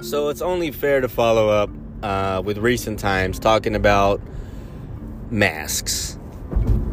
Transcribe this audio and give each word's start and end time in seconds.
So 0.00 0.28
it's 0.28 0.42
only 0.42 0.70
fair 0.70 1.00
to 1.00 1.08
follow 1.08 1.48
up 1.48 1.70
uh, 2.04 2.40
with 2.44 2.58
recent 2.58 3.00
times 3.00 3.38
talking 3.40 3.74
about 3.74 4.20
masks. 5.28 6.16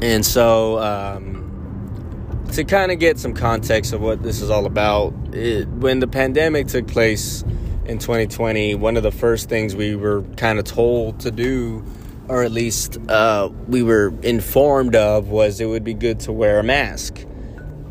And 0.01 0.25
so, 0.25 0.79
um, 0.79 2.45
to 2.53 2.63
kind 2.63 2.91
of 2.91 2.99
get 2.99 3.19
some 3.19 3.33
context 3.33 3.93
of 3.93 4.01
what 4.01 4.23
this 4.23 4.41
is 4.41 4.49
all 4.49 4.65
about, 4.65 5.13
it, 5.33 5.67
when 5.67 5.99
the 5.99 6.07
pandemic 6.07 6.67
took 6.67 6.87
place 6.87 7.43
in 7.85 7.99
2020, 7.99 8.73
one 8.75 8.97
of 8.97 9.03
the 9.03 9.11
first 9.11 9.49
things 9.49 9.75
we 9.75 9.95
were 9.95 10.23
kind 10.37 10.57
of 10.57 10.65
told 10.65 11.19
to 11.19 11.31
do, 11.31 11.83
or 12.27 12.43
at 12.43 12.51
least 12.51 12.97
uh, 13.07 13.49
we 13.67 13.83
were 13.83 14.13
informed 14.23 14.95
of, 14.95 15.29
was 15.29 15.59
it 15.59 15.67
would 15.67 15.83
be 15.83 15.93
good 15.93 16.19
to 16.21 16.31
wear 16.31 16.59
a 16.59 16.63
mask. 16.63 17.23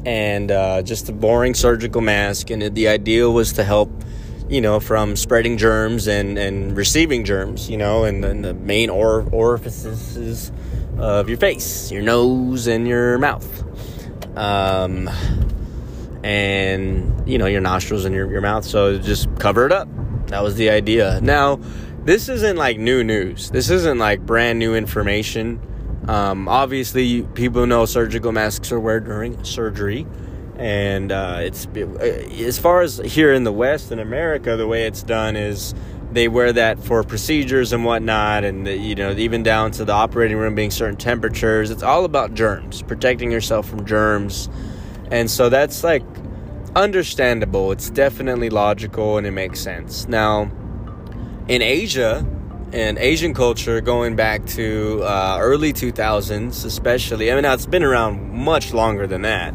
And 0.04 0.50
uh, 0.50 0.82
just 0.82 1.08
a 1.08 1.12
boring 1.12 1.54
surgical 1.54 2.00
mask. 2.00 2.50
And 2.50 2.74
the 2.74 2.88
idea 2.88 3.30
was 3.30 3.52
to 3.54 3.64
help 3.64 3.93
you 4.48 4.60
know, 4.60 4.80
from 4.80 5.16
spreading 5.16 5.56
germs 5.56 6.06
and, 6.06 6.38
and 6.38 6.76
receiving 6.76 7.24
germs, 7.24 7.70
you 7.70 7.76
know, 7.76 8.04
and, 8.04 8.22
the 8.22 8.54
main 8.54 8.90
or- 8.90 9.26
orifices 9.32 10.52
of 10.98 11.28
your 11.28 11.38
face, 11.38 11.90
your 11.90 12.02
nose, 12.02 12.66
and 12.66 12.86
your 12.86 13.18
mouth. 13.18 13.62
Um, 14.36 15.08
and, 16.22 17.28
you 17.28 17.38
know, 17.38 17.46
your 17.46 17.60
nostrils 17.60 18.04
and 18.04 18.14
your, 18.14 18.30
your 18.30 18.40
mouth. 18.40 18.64
So 18.64 18.98
just 18.98 19.28
cover 19.38 19.66
it 19.66 19.72
up. 19.72 19.88
That 20.28 20.42
was 20.42 20.56
the 20.56 20.70
idea. 20.70 21.20
Now, 21.22 21.60
this 22.04 22.28
isn't 22.28 22.56
like 22.56 22.78
new 22.78 23.02
news, 23.02 23.50
this 23.50 23.70
isn't 23.70 23.98
like 23.98 24.20
brand 24.20 24.58
new 24.58 24.74
information. 24.74 25.60
Um, 26.06 26.48
obviously, 26.48 27.22
people 27.22 27.66
know 27.66 27.86
surgical 27.86 28.30
masks 28.30 28.70
are 28.72 28.80
worn 28.80 29.04
during 29.04 29.42
surgery 29.42 30.06
and 30.56 31.10
uh, 31.10 31.38
it's 31.40 31.66
uh, 31.66 31.80
as 32.00 32.58
far 32.58 32.82
as 32.82 32.98
here 32.98 33.32
in 33.32 33.44
the 33.44 33.52
West 33.52 33.90
in 33.90 33.98
America, 33.98 34.56
the 34.56 34.66
way 34.66 34.86
it's 34.86 35.02
done 35.02 35.36
is 35.36 35.74
they 36.12 36.28
wear 36.28 36.52
that 36.52 36.78
for 36.78 37.02
procedures 37.02 37.72
and 37.72 37.84
whatnot, 37.84 38.44
and 38.44 38.66
the, 38.66 38.76
you 38.76 38.94
know 38.94 39.12
even 39.12 39.42
down 39.42 39.72
to 39.72 39.84
the 39.84 39.92
operating 39.92 40.36
room 40.36 40.54
being 40.54 40.70
certain 40.70 40.96
temperatures. 40.96 41.70
It's 41.70 41.82
all 41.82 42.04
about 42.04 42.34
germs, 42.34 42.82
protecting 42.82 43.32
yourself 43.32 43.68
from 43.68 43.84
germs, 43.84 44.48
and 45.10 45.28
so 45.30 45.48
that's 45.48 45.82
like 45.82 46.04
understandable. 46.76 47.72
It's 47.72 47.90
definitely 47.90 48.50
logical 48.50 49.18
and 49.18 49.26
it 49.26 49.32
makes 49.32 49.60
sense. 49.60 50.08
Now, 50.08 50.50
in 51.48 51.62
Asia 51.62 52.26
and 52.72 52.98
Asian 52.98 53.34
culture, 53.34 53.80
going 53.80 54.16
back 54.16 54.44
to 54.46 55.02
uh, 55.04 55.38
early 55.40 55.72
2000s, 55.72 56.64
especially, 56.64 57.30
I 57.30 57.34
mean, 57.34 57.42
now 57.42 57.54
it's 57.54 57.66
been 57.66 57.84
around 57.84 58.32
much 58.32 58.72
longer 58.72 59.06
than 59.06 59.22
that 59.22 59.54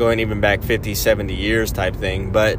going 0.00 0.18
even 0.18 0.40
back 0.40 0.64
50, 0.64 0.96
70 0.96 1.32
years 1.32 1.70
type 1.70 1.94
thing. 1.94 2.32
But 2.32 2.58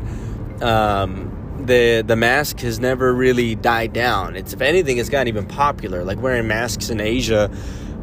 um, 0.62 1.64
the 1.66 2.04
the 2.06 2.16
mask 2.16 2.60
has 2.62 2.80
never 2.80 3.14
really 3.14 3.56
died 3.56 3.92
down. 3.92 4.38
It's 4.38 4.54
if 4.54 4.62
anything, 4.62 4.98
it's 4.98 5.10
gotten 5.10 5.28
even 5.28 5.46
popular. 5.46 6.06
Like 6.06 6.22
wearing 6.22 6.48
masks 6.48 6.90
in 6.90 7.02
Asia. 7.02 7.52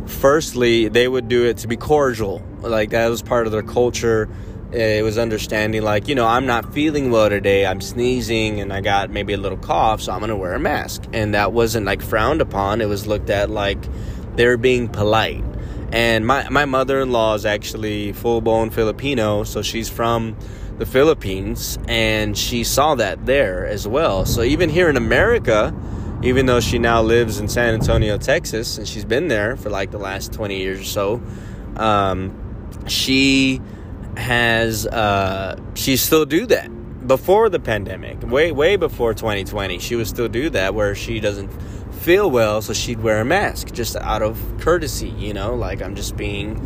Firstly, 0.07 0.89
they 0.89 1.07
would 1.09 1.29
do 1.29 1.45
it 1.45 1.59
to 1.59 1.69
be 1.69 1.77
cordial. 1.77 2.43
Like 2.61 2.91
that 2.91 3.09
was 3.09 3.23
part 3.23 3.47
of 3.47 3.53
their 3.53 3.63
culture. 3.63 4.29
It 4.71 5.03
was 5.03 5.17
understanding, 5.17 5.81
like, 5.81 6.09
you 6.09 6.15
know, 6.15 6.27
I'm 6.27 6.45
not 6.45 6.75
feeling 6.75 7.11
well 7.11 7.31
today. 7.31 7.65
I'm 7.65 7.81
sneezing 7.81 8.61
and 8.61 8.71
I 8.71 8.83
got 8.83 9.09
maybe 9.09 9.33
a 9.33 9.39
little 9.39 9.57
cough, 9.57 10.03
so 10.03 10.13
I'm 10.13 10.19
going 10.19 10.29
to 10.29 10.37
wear 10.37 10.53
a 10.53 10.61
mask. 10.61 11.05
And 11.15 11.33
that 11.33 11.55
wasn't 11.55 11.87
like 11.87 12.03
frowned 12.03 12.43
upon. 12.43 12.83
It 12.83 12.85
was 12.85 13.07
looked 13.07 13.31
at 13.31 13.49
like 13.49 13.79
they're 14.37 14.59
being 14.59 14.89
polite. 14.89 15.43
And 15.91 16.27
my, 16.27 16.49
my 16.49 16.65
mother 16.65 17.01
in 17.01 17.13
law 17.13 17.35
is 17.35 17.47
actually 17.47 18.13
full 18.13 18.41
blown 18.41 18.71
Filipino, 18.71 19.45
so 19.45 19.63
she's 19.63 19.89
from 19.89 20.37
the 20.79 20.87
Philippines, 20.87 21.79
and 21.89 22.37
she 22.37 22.63
saw 22.63 22.95
that 22.95 23.27
there 23.27 23.67
as 23.67 23.89
well. 23.89 24.25
So 24.25 24.43
even 24.43 24.69
here 24.69 24.89
in 24.89 24.97
America, 24.97 25.75
even 26.23 26.47
though 26.47 26.61
she 26.61 26.79
now 26.79 27.03
lives 27.03 27.39
in 27.39 27.49
San 27.49 27.75
Antonio, 27.75 28.19
Texas, 28.19 28.79
and 28.79 28.87
she's 28.87 29.05
been 29.05 29.29
there 29.29 29.57
for 29.57 29.71
like 29.71 29.91
the 29.91 29.99
last 29.99 30.33
20 30.33 30.59
years 30.59 30.81
or 30.81 30.85
so, 30.85 31.23
um, 31.77 32.37
she 32.87 33.61
has, 34.17 34.87
uh, 34.87 35.59
she 35.75 35.97
still 35.97 36.25
do 36.25 36.47
that 36.47 36.69
before 37.07 37.49
the 37.49 37.61
pandemic, 37.61 38.23
way, 38.23 38.53
way 38.53 38.77
before 38.77 39.15
2020. 39.15 39.79
She 39.79 39.97
would 39.97 40.07
still 40.07 40.29
do 40.29 40.51
that 40.51 40.75
where 40.75 40.95
she 40.95 41.21
doesn't 41.21 41.51
feel 42.09 42.31
well, 42.31 42.63
so 42.63 42.73
she'd 42.73 43.01
wear 43.01 43.21
a 43.21 43.25
mask 43.27 43.71
just 43.75 43.95
out 43.97 44.23
of 44.23 44.43
courtesy, 44.61 45.11
you 45.11 45.35
know, 45.35 45.55
like 45.55 45.83
I'm 45.83 45.95
just 45.95 46.17
being 46.17 46.59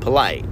polite. 0.00 0.44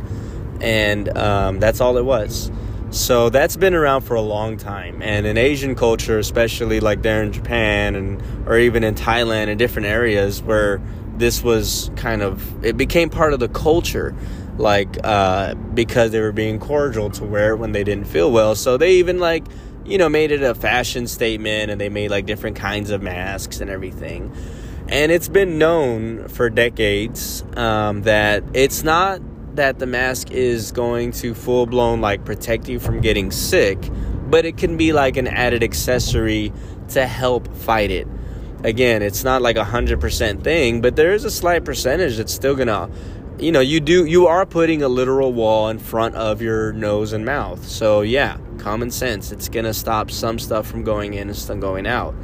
And 0.62 1.14
um, 1.18 1.60
that's 1.60 1.82
all 1.82 1.98
it 1.98 2.04
was. 2.06 2.50
So 2.88 3.28
that's 3.28 3.58
been 3.58 3.74
around 3.74 4.06
for 4.06 4.14
a 4.14 4.22
long 4.22 4.56
time. 4.56 5.02
And 5.02 5.26
in 5.26 5.36
Asian 5.36 5.74
culture, 5.74 6.18
especially 6.18 6.80
like 6.80 7.02
there 7.02 7.22
in 7.22 7.30
Japan 7.30 7.94
and 7.94 8.22
or 8.48 8.56
even 8.56 8.84
in 8.84 8.94
Thailand 8.94 9.48
and 9.48 9.58
different 9.58 9.86
areas 9.86 10.40
where 10.40 10.80
this 11.18 11.42
was 11.42 11.90
kind 11.96 12.22
of 12.22 12.64
it 12.64 12.78
became 12.78 13.10
part 13.10 13.34
of 13.34 13.40
the 13.40 13.50
culture 13.50 14.14
like 14.56 14.96
uh, 15.04 15.56
because 15.74 16.10
they 16.10 16.20
were 16.20 16.32
being 16.32 16.58
cordial 16.58 17.10
to 17.10 17.24
wear 17.26 17.52
it 17.52 17.56
when 17.56 17.72
they 17.72 17.84
didn't 17.84 18.06
feel 18.06 18.30
well. 18.32 18.54
So 18.54 18.78
they 18.78 18.92
even 18.92 19.18
like 19.18 19.44
you 19.88 19.98
know, 19.98 20.08
made 20.08 20.30
it 20.30 20.42
a 20.42 20.54
fashion 20.54 21.06
statement 21.06 21.70
and 21.70 21.80
they 21.80 21.88
made 21.88 22.10
like 22.10 22.26
different 22.26 22.56
kinds 22.56 22.90
of 22.90 23.02
masks 23.02 23.60
and 23.60 23.70
everything. 23.70 24.32
And 24.88 25.10
it's 25.12 25.28
been 25.28 25.58
known 25.58 26.28
for 26.28 26.48
decades 26.48 27.44
um, 27.56 28.02
that 28.02 28.42
it's 28.54 28.82
not 28.82 29.20
that 29.56 29.78
the 29.78 29.86
mask 29.86 30.30
is 30.30 30.72
going 30.72 31.10
to 31.10 31.34
full 31.34 31.66
blown 31.66 32.00
like 32.00 32.24
protect 32.24 32.68
you 32.68 32.78
from 32.78 33.00
getting 33.00 33.30
sick, 33.30 33.78
but 34.30 34.44
it 34.44 34.56
can 34.56 34.76
be 34.76 34.92
like 34.92 35.16
an 35.16 35.26
added 35.26 35.62
accessory 35.62 36.52
to 36.88 37.06
help 37.06 37.52
fight 37.56 37.90
it. 37.90 38.06
Again, 38.64 39.02
it's 39.02 39.24
not 39.24 39.42
like 39.42 39.56
a 39.56 39.64
hundred 39.64 40.00
percent 40.00 40.42
thing, 40.42 40.80
but 40.80 40.96
there 40.96 41.12
is 41.12 41.24
a 41.24 41.30
slight 41.30 41.64
percentage 41.64 42.16
that's 42.16 42.32
still 42.32 42.54
gonna 42.54 42.90
you 43.38 43.52
know, 43.52 43.60
you 43.60 43.80
do 43.80 44.04
you 44.04 44.26
are 44.26 44.44
putting 44.44 44.82
a 44.82 44.88
literal 44.88 45.32
wall 45.32 45.68
in 45.68 45.78
front 45.78 46.14
of 46.16 46.42
your 46.42 46.72
nose 46.72 47.12
and 47.12 47.24
mouth. 47.24 47.64
So 47.64 48.00
yeah, 48.00 48.38
common 48.58 48.90
sense. 48.90 49.30
It's 49.30 49.48
gonna 49.48 49.74
stop 49.74 50.10
some 50.10 50.38
stuff 50.38 50.66
from 50.66 50.82
going 50.82 51.14
in 51.14 51.28
and 51.28 51.36
some 51.36 51.60
going 51.60 51.86
out. 51.86 52.14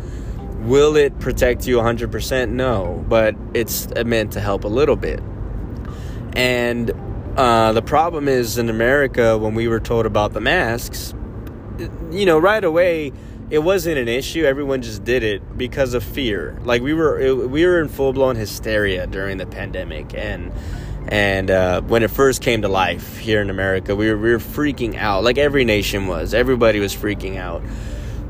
Will 0.61 0.97
it 0.97 1.19
protect 1.21 1.67
you 1.67 1.77
100%? 1.77 2.51
No, 2.51 3.05
but 3.07 3.37
it's 3.53 3.87
meant 4.05 4.33
to 4.33 4.41
help 4.41 4.65
a 4.65 4.69
little 4.69 4.97
bit. 4.97 5.21
And 6.35 6.91
uh, 7.37 7.73
the 7.73 7.83
problem 7.83 8.29
is 8.29 8.57
in 8.57 8.71
America, 8.71 9.37
when 9.37 9.55
we 9.55 9.69
were 9.69 9.81
told 9.81 10.07
about 10.07 10.33
the 10.33 10.41
masks, 10.41 11.13
you 12.11 12.25
know, 12.25 12.39
right 12.39 12.65
away, 12.65 13.13
it 13.51 13.59
wasn't 13.59 13.99
an 13.99 14.09
issue. 14.09 14.45
Everyone 14.45 14.81
just 14.81 15.05
did 15.05 15.23
it 15.23 15.59
because 15.59 15.93
of 15.93 16.03
fear. 16.03 16.59
Like 16.65 16.81
we 16.81 16.95
were, 16.95 17.47
we 17.47 17.67
were 17.67 17.81
in 17.81 17.89
full 17.89 18.13
blown 18.13 18.37
hysteria 18.37 19.07
during 19.07 19.37
the 19.37 19.47
pandemic, 19.47 20.15
and 20.15 20.51
and 21.09 21.51
uh, 21.51 21.83
when 21.83 22.03
it 22.03 22.11
first 22.11 22.43
came 22.43 22.63
to 22.63 22.69
life 22.69 23.19
here 23.19 23.41
in 23.41 23.51
America, 23.51 23.95
we 23.95 24.11
were, 24.11 24.19
we 24.19 24.33
were 24.33 24.39
freaking 24.39 24.97
out, 24.97 25.25
like 25.25 25.39
every 25.39 25.65
nation 25.65 26.07
was. 26.07 26.33
Everybody 26.33 26.81
was 26.81 26.95
freaking 26.95 27.37
out. 27.37 27.63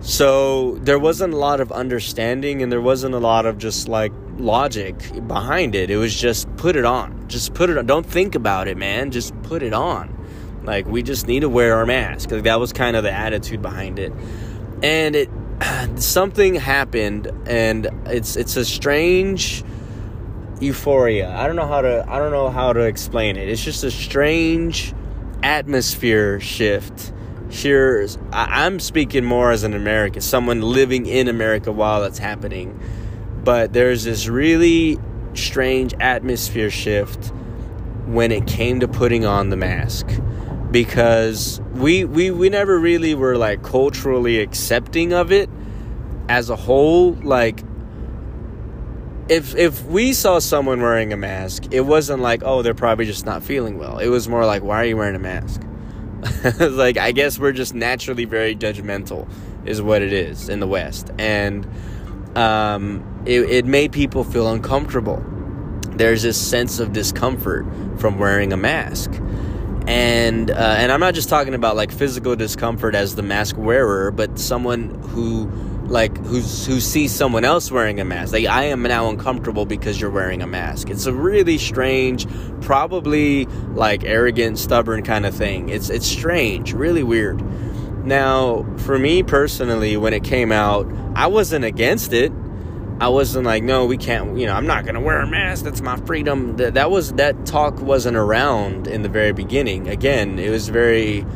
So 0.01 0.77
there 0.83 0.99
wasn't 0.99 1.33
a 1.33 1.37
lot 1.37 1.61
of 1.61 1.73
understanding 1.73 2.63
and 2.63 2.71
there 2.71 2.81
wasn't 2.81 3.15
a 3.15 3.19
lot 3.19 3.47
of 3.47 3.57
just 3.57 3.89
like 3.89 4.13
logic 4.37 4.97
behind 5.27 5.75
it. 5.75 5.91
It 5.91 5.97
was 5.97 6.15
just 6.15 6.55
put 6.57 6.77
it 6.77 6.85
on. 6.85 7.27
Just 7.29 7.55
put 7.55 7.71
it 7.71 7.79
on. 7.79 7.87
Don't 7.87 8.05
think 8.05 8.35
about 8.35 8.69
it, 8.69 8.77
man. 8.77 9.11
Just 9.11 9.41
put 9.43 9.63
it 9.63 9.73
on. 9.73 10.15
Like 10.65 10.87
we 10.87 11.03
just 11.03 11.27
need 11.27 11.41
to 11.41 11.49
wear 11.49 11.77
our 11.77 11.87
mask. 11.87 12.31
Like 12.31 12.43
that 12.43 12.61
was 12.61 12.73
kind 12.73 12.97
of 12.97 13.03
the 13.03 13.13
attitude 13.13 13.63
behind 13.63 13.99
it. 13.99 14.13
And 14.83 15.17
it 15.17 15.31
something 15.97 16.55
happened 16.55 17.31
and 17.47 17.89
it's 18.07 18.37
it's 18.37 18.57
a 18.57 18.65
strange 18.65 19.65
euphoria. 20.65 21.31
I 21.37 21.47
don't 21.47 21.57
know 21.57 21.67
how 21.67 21.83
to 21.83 22.05
I 22.09 22.19
don't 22.19 22.33
know 22.33 22.51
how 22.51 22.73
to 22.73 22.81
explain 22.81 23.37
it. 23.37 23.49
It's 23.49 23.63
just 23.63 23.85
a 23.85 23.91
strange 23.91 24.95
atmosphere 25.43 26.41
shift. 26.41 27.13
Here, 27.51 28.09
I'm 28.33 28.81
speaking 28.81 29.25
more 29.25 29.53
as 29.53 29.63
an 29.63 29.75
American, 29.75 30.23
someone 30.23 30.61
living 30.61 31.07
in 31.07 31.29
America 31.29 31.71
while 31.71 32.01
that's 32.01 32.19
happening. 32.19 32.81
But 33.45 33.73
there's 33.73 34.03
this 34.03 34.27
really 34.27 34.99
strange 35.35 35.95
atmosphere 36.01 36.71
shift 36.71 37.27
when 38.07 38.33
it 38.33 38.47
came 38.47 38.81
to 38.81 38.89
putting 38.89 39.25
on 39.25 39.51
the 39.51 39.57
mask 39.57 40.09
because 40.71 41.61
we 41.75 42.05
we 42.05 42.31
we 42.31 42.49
never 42.49 42.79
really 42.79 43.15
were 43.15 43.37
like 43.37 43.63
culturally 43.63 44.41
accepting 44.41 45.13
of 45.13 45.31
it 45.31 45.49
as 46.29 46.51
a 46.51 46.57
whole 46.57 47.13
like 47.23 47.61
if 49.29 49.55
if 49.57 49.85
we 49.87 50.13
saw 50.13 50.39
someone 50.39 50.81
wearing 50.81 51.13
a 51.13 51.17
mask, 51.17 51.65
it 51.71 51.81
wasn't 51.81 52.21
like, 52.21 52.43
oh, 52.45 52.63
they're 52.63 52.75
probably 52.75 53.07
just 53.07 53.25
not 53.25 53.43
feeling 53.43 53.79
well. 53.79 53.99
It 53.99 54.09
was 54.09 54.29
more 54.29 54.45
like, 54.45 54.63
why 54.63 54.83
are 54.83 54.85
you 54.85 54.97
wearing 54.97 55.17
a 55.17 55.19
mask? 55.19 55.63
like 56.61 56.97
I 56.97 57.13
guess 57.13 57.39
we're 57.39 57.53
just 57.53 57.75
naturally 57.75 58.25
very 58.25 58.55
judgmental, 58.55 59.29
is 59.65 59.81
what 59.81 60.03
it 60.03 60.13
is 60.13 60.49
in 60.49 60.61
the 60.61 60.67
West, 60.67 61.11
and 61.19 61.67
um, 62.37 63.23
it, 63.27 63.41
it 63.43 63.67
made 63.67 63.93
people 63.93 64.25
feel 64.25 64.51
uncomfortable. 64.51 65.25
There's 65.91 66.23
this 66.23 66.41
sense 66.41 66.81
of 66.81 66.93
discomfort 66.93 67.67
from 67.99 68.19
wearing 68.19 68.53
a 68.53 68.57
mask, 68.57 69.11
and 69.87 70.51
uh, 70.51 70.55
and 70.55 70.93
I'm 70.93 71.01
not 71.01 71.15
just 71.15 71.29
talking 71.29 71.55
about 71.55 71.77
like 71.77 71.93
physical 71.93 72.37
discomfort 72.37 72.95
as 72.95 73.15
the 73.15 73.23
mask 73.23 73.57
wearer, 73.57 74.11
but 74.11 74.39
someone 74.39 74.91
who 75.01 75.51
like 75.87 76.17
who's 76.19 76.67
who 76.67 76.81
sees 76.81 77.15
someone 77.15 77.45
else 77.45 77.71
wearing 77.71 78.01
a 78.01 78.05
mask. 78.05 78.33
Like 78.33 78.47
i 78.47 78.65
am 78.65 78.83
now 78.83 79.09
uncomfortable 79.09 79.67
because 79.67 80.01
you're 80.01 80.11
wearing 80.11 80.43
a 80.43 80.47
mask. 80.47 80.91
It's 80.91 81.07
a 81.07 81.13
really 81.13 81.59
strange 81.59 82.27
probably 82.61 83.45
like 83.75 84.05
arrogant 84.05 84.59
stubborn 84.59 85.03
kind 85.03 85.27
of 85.27 85.35
thing. 85.35 85.69
It's 85.69 85.91
it's 85.91 86.07
strange 86.07 86.73
really 86.73 87.03
weird. 87.03 87.43
Now 88.05 88.67
for 88.79 88.99
me 88.99 89.23
personally 89.23 89.97
when 89.97 90.13
it 90.15 90.25
came 90.25 90.53
out 90.53 90.91
i 91.15 91.27
wasn't 91.27 91.65
against 91.65 92.13
it. 92.13 92.33
I 93.01 93.09
wasn't 93.09 93.45
like 93.45 93.63
no 93.63 93.85
we 93.85 93.99
can't 93.99 94.39
you 94.39 94.47
know 94.47 94.55
i'm 94.55 94.67
not 94.67 94.87
gonna 94.87 95.01
wear 95.01 95.21
a 95.21 95.27
mask. 95.27 95.65
That's 95.65 95.83
my 95.83 95.97
freedom. 95.99 96.57
That, 96.57 96.75
that 96.75 96.91
was 96.91 97.13
that 97.15 97.45
talk 97.45 97.79
wasn't 97.81 98.17
around 98.17 98.87
in 98.87 99.03
the 99.03 99.09
very 99.09 99.33
beginning. 99.33 99.89
Again 99.89 100.39
it 100.39 100.49
was 100.49 100.69
very 100.69 101.27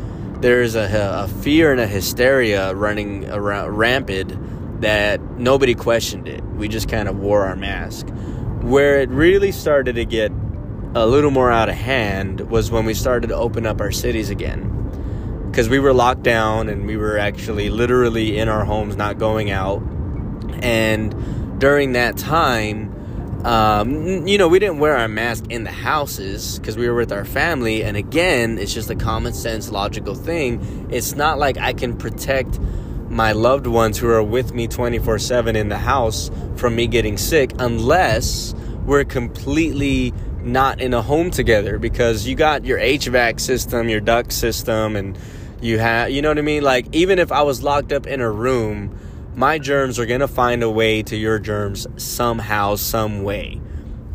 there's 0.41 0.75
a, 0.75 1.25
a 1.25 1.29
fear 1.43 1.73
and 1.73 1.81
a 1.81 1.87
hysteria 1.87 2.75
running 2.75 3.29
around 3.31 3.71
rampant 3.71 4.81
that 4.81 5.21
nobody 5.33 5.75
questioned 5.75 6.29
it. 6.29 6.45
We 6.45 6.69
just 6.69 6.89
kind 6.89 7.09
of 7.09 7.19
wore 7.19 7.45
our 7.45 7.57
mask. 7.57 8.07
Where 8.61 9.01
it 9.01 9.09
really 9.11 9.53
started 9.53 9.95
to 9.97 10.05
get 10.05 10.31
a 10.95 11.07
little 11.07 11.31
more 11.31 11.51
out 11.51 11.69
of 11.69 11.75
hand 11.75 12.41
was 12.51 12.71
when 12.71 12.85
we 12.85 12.95
started 12.95 13.29
to 13.29 13.35
open 13.35 13.67
up 13.67 13.81
our 13.81 13.91
cities 13.91 14.31
again. 14.31 14.75
Because 15.51 15.69
we 15.69 15.79
were 15.79 15.93
locked 15.93 16.23
down 16.23 16.69
and 16.69 16.87
we 16.87 16.97
were 16.97 17.19
actually 17.19 17.71
literally 17.71 18.39
in 18.39 18.49
our 18.49 18.65
homes, 18.65 18.97
not 18.97 19.19
going 19.19 19.51
out. 19.51 19.83
And 20.63 21.59
during 21.59 21.93
that 21.93 22.17
time, 22.17 22.95
um, 23.45 24.27
you 24.27 24.37
know, 24.37 24.49
we 24.49 24.59
didn't 24.59 24.79
wear 24.79 24.97
our 24.97 25.09
mask 25.09 25.45
in 25.49 25.65
the 25.65 25.71
houses 25.71 26.59
because 26.59 26.77
we 26.77 26.89
were 26.89 26.95
with 26.95 27.13
our 27.13 27.25
family. 27.25 27.85
And 27.85 27.97
again, 27.97 28.59
it's 28.59 28.75
just 28.75 28.91
a 28.91 28.97
common 28.97 29.33
sense, 29.33 29.71
logical 29.71 30.15
thing. 30.15 30.89
It's 30.91 31.15
not 31.15 31.39
like 31.39 31.57
I 31.57 31.73
can 31.73 31.97
protect 31.97 32.59
my 33.09 33.33
loved 33.33 33.67
ones 33.67 33.97
who 33.99 34.09
are 34.09 34.23
with 34.23 34.53
me 34.53 34.67
24 34.67 35.19
7 35.19 35.57
in 35.57 35.69
the 35.69 35.79
house 35.79 36.31
from 36.57 36.77
me 36.77 36.87
getting 36.87 37.17
sick 37.17 37.53
unless 37.59 38.55
we're 38.85 39.05
completely 39.05 40.13
not 40.43 40.81
in 40.81 40.95
a 40.95 41.03
home 41.03 41.31
together 41.31 41.79
because 41.79 42.27
you 42.27 42.35
got 42.35 42.65
your 42.65 42.79
HVAC 42.79 43.41
system, 43.41 43.89
your 43.89 44.01
duct 44.01 44.33
system, 44.33 44.97
and 44.97 45.19
you 45.61 45.79
have, 45.79 46.11
you 46.11 46.23
know 46.23 46.29
what 46.29 46.39
I 46.39 46.43
mean? 46.43 46.63
Like, 46.63 46.87
even 46.93 47.19
if 47.19 47.33
I 47.33 47.43
was 47.43 47.63
locked 47.63 47.93
up 47.93 48.07
in 48.07 48.21
a 48.21 48.31
room, 48.31 48.99
my 49.39 49.57
germs 49.57 50.01
are 50.01 50.07
going 50.07 50.19
to 50.19 50.27
find 50.27 50.65
a 50.65 50.71
way 50.71 51.01
to 51.01 51.17
your 51.17 51.39
germs 51.39 51.87
somehow, 51.97 52.75
some 52.75 53.23
way. 53.23 53.61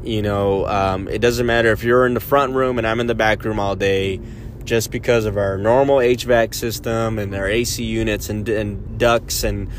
You 0.03 0.21
know, 0.21 0.67
um, 0.67 1.07
it 1.07 1.19
doesn't 1.19 1.45
matter 1.45 1.71
if 1.71 1.81
you're 1.81 2.05
in 2.05 2.13
the 2.13 2.19
front 2.19 2.53
room 2.53 2.77
and 2.77 2.85
I'm 2.85 2.99
in 2.99 3.07
the 3.07 3.15
back 3.15 3.45
room 3.45 3.57
all 3.57 3.77
day, 3.77 4.19
just 4.65 4.91
because 4.91 5.23
of 5.23 5.37
our 5.37 5.57
normal 5.57 5.99
HVAC 5.99 6.53
system 6.53 7.17
and 7.19 7.33
our 7.33 7.47
AC 7.47 7.81
units 7.85 8.29
and, 8.29 8.47
and 8.49 8.99
ducts 8.99 9.45
and 9.45 9.69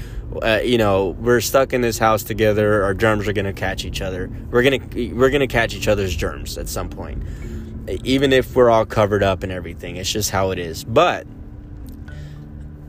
uh, 0.43 0.61
you 0.64 0.79
know 0.79 1.11
we're 1.20 1.43
stuck 1.43 1.75
in 1.75 1.82
this 1.82 1.99
house 1.99 2.23
together 2.23 2.82
our 2.82 2.94
germs 2.94 3.29
are 3.29 3.35
going 3.35 3.44
to 3.44 3.52
catch 3.52 3.85
each 3.85 4.00
other. 4.00 4.31
We're 4.50 4.62
going 4.62 4.88
to 4.88 5.12
we're 5.12 5.29
going 5.29 5.40
to 5.40 5.47
catch 5.47 5.75
each 5.75 5.88
other's 5.88 6.17
germs 6.17 6.56
at 6.56 6.70
some 6.70 6.88
point 6.88 7.23
even 8.02 8.32
if 8.32 8.56
we're 8.56 8.70
all 8.70 8.87
covered 8.87 9.23
up 9.23 9.43
and 9.43 9.52
everything. 9.52 9.97
It's 9.97 10.11
just 10.11 10.31
how 10.31 10.52
it 10.52 10.58
is. 10.58 10.85
But 10.85 11.26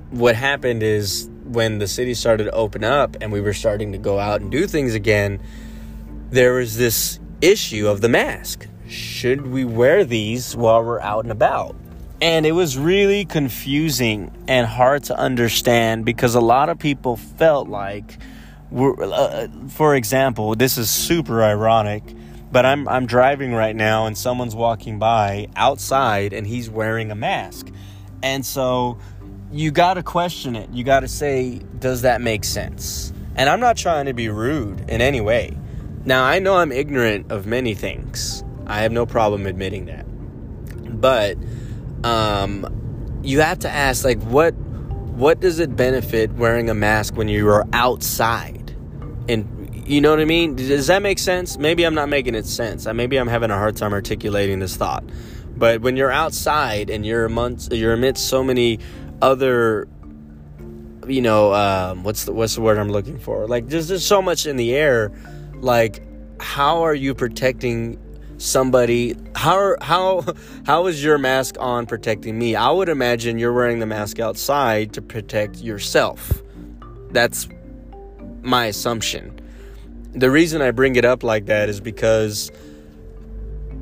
what 0.10 0.38
happened 0.38 0.84
is 0.84 1.30
when 1.46 1.78
the 1.78 1.88
city 1.88 2.14
started 2.14 2.46
to 2.46 2.52
open 2.52 2.84
up 2.84 3.16
and 3.22 3.32
we 3.32 3.40
were 3.40 3.54
starting 3.54 3.92
to 3.92 3.98
go 3.98 4.20
out 4.20 4.42
and 4.42 4.52
do 4.52 4.68
things 4.68 4.94
again, 4.96 5.40
there 6.30 6.54
was 6.54 6.78
this 6.78 7.20
issue 7.42 7.88
of 7.88 8.02
the 8.02 8.10
mask. 8.10 8.68
Should 8.88 9.48
we 9.48 9.66
wear 9.66 10.04
these 10.04 10.56
while 10.56 10.84
we're 10.84 11.00
out 11.00 11.24
and 11.24 11.32
about? 11.32 11.76
And 12.22 12.46
it 12.46 12.54
was 12.54 12.78
really 12.78 13.26
confusing 13.26 14.32
and 14.48 14.66
hard 14.66 15.04
to 15.06 15.18
understand 15.18 16.06
because 16.06 16.34
a 16.34 16.42
lot 16.42 16.70
of 16.70 16.80
people 16.80 17.18
felt 17.18 17.68
like, 17.68 18.18
uh, 18.76 19.48
for 19.70 19.96
example, 19.96 20.56
this 20.56 20.78
is 20.78 20.90
super 20.90 21.44
ironic, 21.44 22.04
but 22.52 22.66
I'm, 22.66 22.88
I'm 22.88 23.06
driving 23.06 23.54
right 23.54 23.76
now 23.76 24.06
and 24.06 24.18
someone's 24.18 24.56
walking 24.56 24.98
by 24.98 25.50
outside 25.56 26.32
and 26.34 26.48
he's 26.48 26.70
wearing 26.70 27.12
a 27.12 27.16
mask. 27.16 27.70
And 28.24 28.46
so 28.46 28.98
you 29.56 29.72
got 29.72 29.94
to 29.94 30.04
question 30.04 30.56
it. 30.58 30.70
You 30.72 30.84
got 30.84 31.00
to 31.00 31.08
say, 31.08 31.62
does 31.80 32.02
that 32.02 32.20
make 32.20 32.44
sense? 32.44 33.14
And 33.38 33.50
I'm 33.50 33.62
not 33.62 33.78
trying 33.78 34.06
to 34.08 34.14
be 34.14 34.28
rude 34.28 34.82
in 34.90 35.00
any 35.00 35.22
way. 35.22 35.58
Now, 36.04 36.26
I 36.26 36.40
know 36.40 36.58
I'm 36.58 36.74
ignorant 36.74 37.32
of 37.32 37.48
many 37.48 37.74
things. 37.74 38.44
I 38.68 38.82
have 38.82 38.92
no 38.92 39.06
problem 39.06 39.46
admitting 39.46 39.86
that. 39.86 40.06
But 41.00 41.38
um, 42.04 43.22
you 43.24 43.40
have 43.40 43.60
to 43.60 43.70
ask, 43.70 44.04
like, 44.04 44.22
what 44.24 44.52
what 44.52 45.40
does 45.40 45.60
it 45.60 45.74
benefit 45.78 46.34
wearing 46.34 46.70
a 46.70 46.74
mask 46.74 47.16
when 47.16 47.30
you 47.30 47.48
are 47.48 47.66
outside? 47.72 48.76
And 49.30 49.86
you 49.88 50.02
know 50.02 50.10
what 50.10 50.20
I 50.20 50.26
mean? 50.26 50.56
Does 50.56 50.88
that 50.88 51.02
make 51.02 51.20
sense? 51.20 51.58
Maybe 51.58 51.86
I'm 51.86 51.96
not 51.96 52.10
making 52.10 52.36
it 52.36 52.46
sense. 52.46 52.86
Maybe 52.86 53.16
I'm 53.16 53.30
having 53.30 53.50
a 53.50 53.58
hard 53.58 53.78
time 53.78 53.94
articulating 53.94 54.60
this 54.60 54.76
thought. 54.76 55.06
But 55.56 55.80
when 55.80 55.96
you're 55.96 56.12
outside 56.12 56.90
and 56.90 57.06
you're 57.06 57.24
amongst, 57.24 57.72
you're 57.72 57.94
amidst 57.94 58.28
so 58.28 58.44
many 58.44 58.80
other 59.22 59.88
you 61.08 61.22
know 61.22 61.54
um, 61.54 62.04
what's 62.04 62.26
the 62.26 62.34
what's 62.34 62.56
the 62.56 62.62
word 62.62 62.78
i'm 62.78 62.90
looking 62.90 63.20
for? 63.20 63.48
Like 63.48 63.68
there's 63.68 63.88
just 63.88 64.08
so 64.08 64.22
much 64.22 64.46
in 64.46 64.56
the 64.58 64.76
air. 64.76 65.12
Like 65.56 66.02
how 66.40 66.84
are 66.84 66.94
you 66.94 67.14
protecting 67.14 68.00
somebody? 68.38 69.16
How 69.36 69.76
how 69.82 70.26
how 70.66 70.88
is 70.88 71.04
your 71.04 71.18
mask 71.18 71.56
on 71.60 71.86
protecting 71.86 72.38
me? 72.38 72.56
I 72.56 72.70
would 72.70 72.90
imagine 72.90 73.40
you're 73.40 73.54
wearing 73.54 73.80
the 73.80 73.86
mask 73.86 74.20
outside 74.20 74.94
to 74.94 75.02
protect 75.02 75.58
yourself. 75.58 76.42
That's 77.12 77.48
my 78.42 78.66
assumption. 78.66 79.40
The 80.14 80.32
reason 80.32 80.62
i 80.62 80.72
bring 80.72 80.96
it 80.96 81.04
up 81.04 81.24
like 81.24 81.48
that 81.48 81.68
is 81.68 81.82
because 81.82 82.52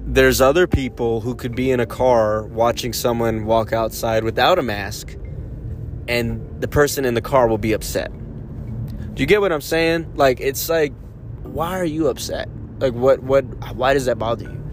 there's 0.06 0.42
other 0.42 0.68
people 0.68 1.22
who 1.22 1.36
could 1.36 1.56
be 1.56 1.72
in 1.72 1.80
a 1.80 1.86
car 1.86 2.44
watching 2.48 2.92
someone 2.92 3.46
walk 3.46 3.72
outside 3.72 4.24
without 4.24 4.60
a 4.60 4.64
mask 4.64 5.16
and 6.08 6.62
the 6.62 6.68
person 6.68 7.06
in 7.06 7.14
the 7.14 7.22
car 7.22 7.48
will 7.48 7.58
be 7.58 7.74
upset. 7.74 8.12
Do 9.14 9.22
you 9.22 9.28
get 9.28 9.42
what 9.42 9.52
I'm 9.52 9.62
saying? 9.62 10.14
Like 10.16 10.40
it's 10.40 10.70
like 10.70 10.94
why 11.44 11.78
are 11.80 11.86
you 11.86 12.08
upset? 12.08 12.50
Like 12.80 12.94
what 12.94 13.22
what 13.22 13.44
why 13.76 13.94
does 13.94 14.06
that 14.06 14.18
bother 14.18 14.46
you? 14.46 14.64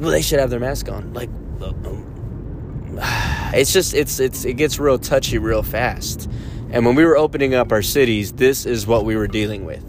Well, 0.00 0.10
they 0.10 0.22
should 0.22 0.40
have 0.40 0.50
their 0.50 0.60
mask 0.60 0.88
on. 0.88 1.12
Like 1.14 1.30
it's 3.54 3.72
just 3.72 3.94
it's 3.94 4.18
it's 4.18 4.44
it 4.44 4.54
gets 4.54 4.78
real 4.78 4.98
touchy 4.98 5.38
real 5.38 5.62
fast. 5.62 6.28
And 6.70 6.84
when 6.84 6.94
we 6.94 7.04
were 7.04 7.16
opening 7.16 7.54
up 7.54 7.72
our 7.72 7.82
cities, 7.82 8.32
this 8.32 8.66
is 8.66 8.86
what 8.86 9.04
we 9.04 9.16
were 9.16 9.28
dealing 9.28 9.64
with. 9.64 9.87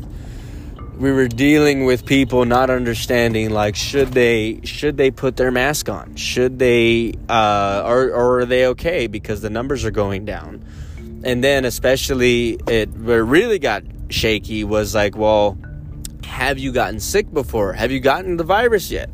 We 0.99 1.11
were 1.13 1.29
dealing 1.29 1.85
with 1.85 2.05
people 2.05 2.43
not 2.45 2.69
understanding 2.69 3.51
like 3.51 3.75
should 3.75 4.09
they 4.09 4.59
should 4.63 4.97
they 4.97 5.11
put 5.11 5.37
their 5.37 5.49
mask 5.49 5.87
on? 5.87 6.15
Should 6.15 6.59
they 6.59 7.13
uh 7.29 7.83
or 7.85 8.11
or 8.11 8.39
are 8.41 8.45
they 8.45 8.67
okay 8.67 9.07
because 9.07 9.41
the 9.41 9.49
numbers 9.49 9.85
are 9.85 9.91
going 9.91 10.25
down? 10.25 10.63
and 11.23 11.43
then 11.43 11.65
especially 11.65 12.57
it 12.67 12.89
where 12.97 13.19
it 13.19 13.23
really 13.23 13.59
got 13.59 13.83
shaky 14.09 14.63
was 14.63 14.95
like 14.95 15.17
well 15.17 15.57
have 16.23 16.57
you 16.57 16.71
gotten 16.71 16.99
sick 16.99 17.31
before 17.33 17.73
have 17.73 17.91
you 17.91 17.99
gotten 17.99 18.37
the 18.37 18.43
virus 18.43 18.89
yet 18.89 19.09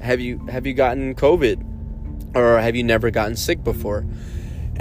have 0.00 0.20
you 0.20 0.38
have 0.46 0.66
you 0.66 0.72
gotten 0.72 1.14
covid 1.14 1.62
or 2.34 2.58
have 2.58 2.74
you 2.74 2.82
never 2.82 3.10
gotten 3.10 3.36
sick 3.36 3.62
before 3.62 4.04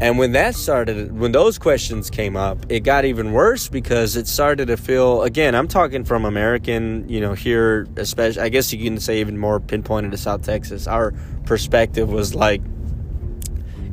and 0.01 0.17
when 0.17 0.31
that 0.33 0.55
started 0.55 1.17
when 1.17 1.31
those 1.31 1.57
questions 1.57 2.09
came 2.09 2.35
up 2.35 2.57
it 2.69 2.81
got 2.81 3.05
even 3.05 3.31
worse 3.31 3.69
because 3.69 4.15
it 4.15 4.27
started 4.27 4.65
to 4.65 4.75
feel 4.75 5.21
again 5.21 5.55
i'm 5.55 5.67
talking 5.67 6.03
from 6.03 6.25
american 6.25 7.07
you 7.07 7.21
know 7.21 7.33
here 7.33 7.87
especially 7.95 8.41
i 8.41 8.49
guess 8.49 8.73
you 8.73 8.83
can 8.83 8.99
say 8.99 9.21
even 9.21 9.37
more 9.37 9.59
pinpointed 9.59 10.11
to 10.11 10.17
south 10.17 10.43
texas 10.43 10.87
our 10.87 11.13
perspective 11.45 12.09
was 12.09 12.35
like 12.35 12.61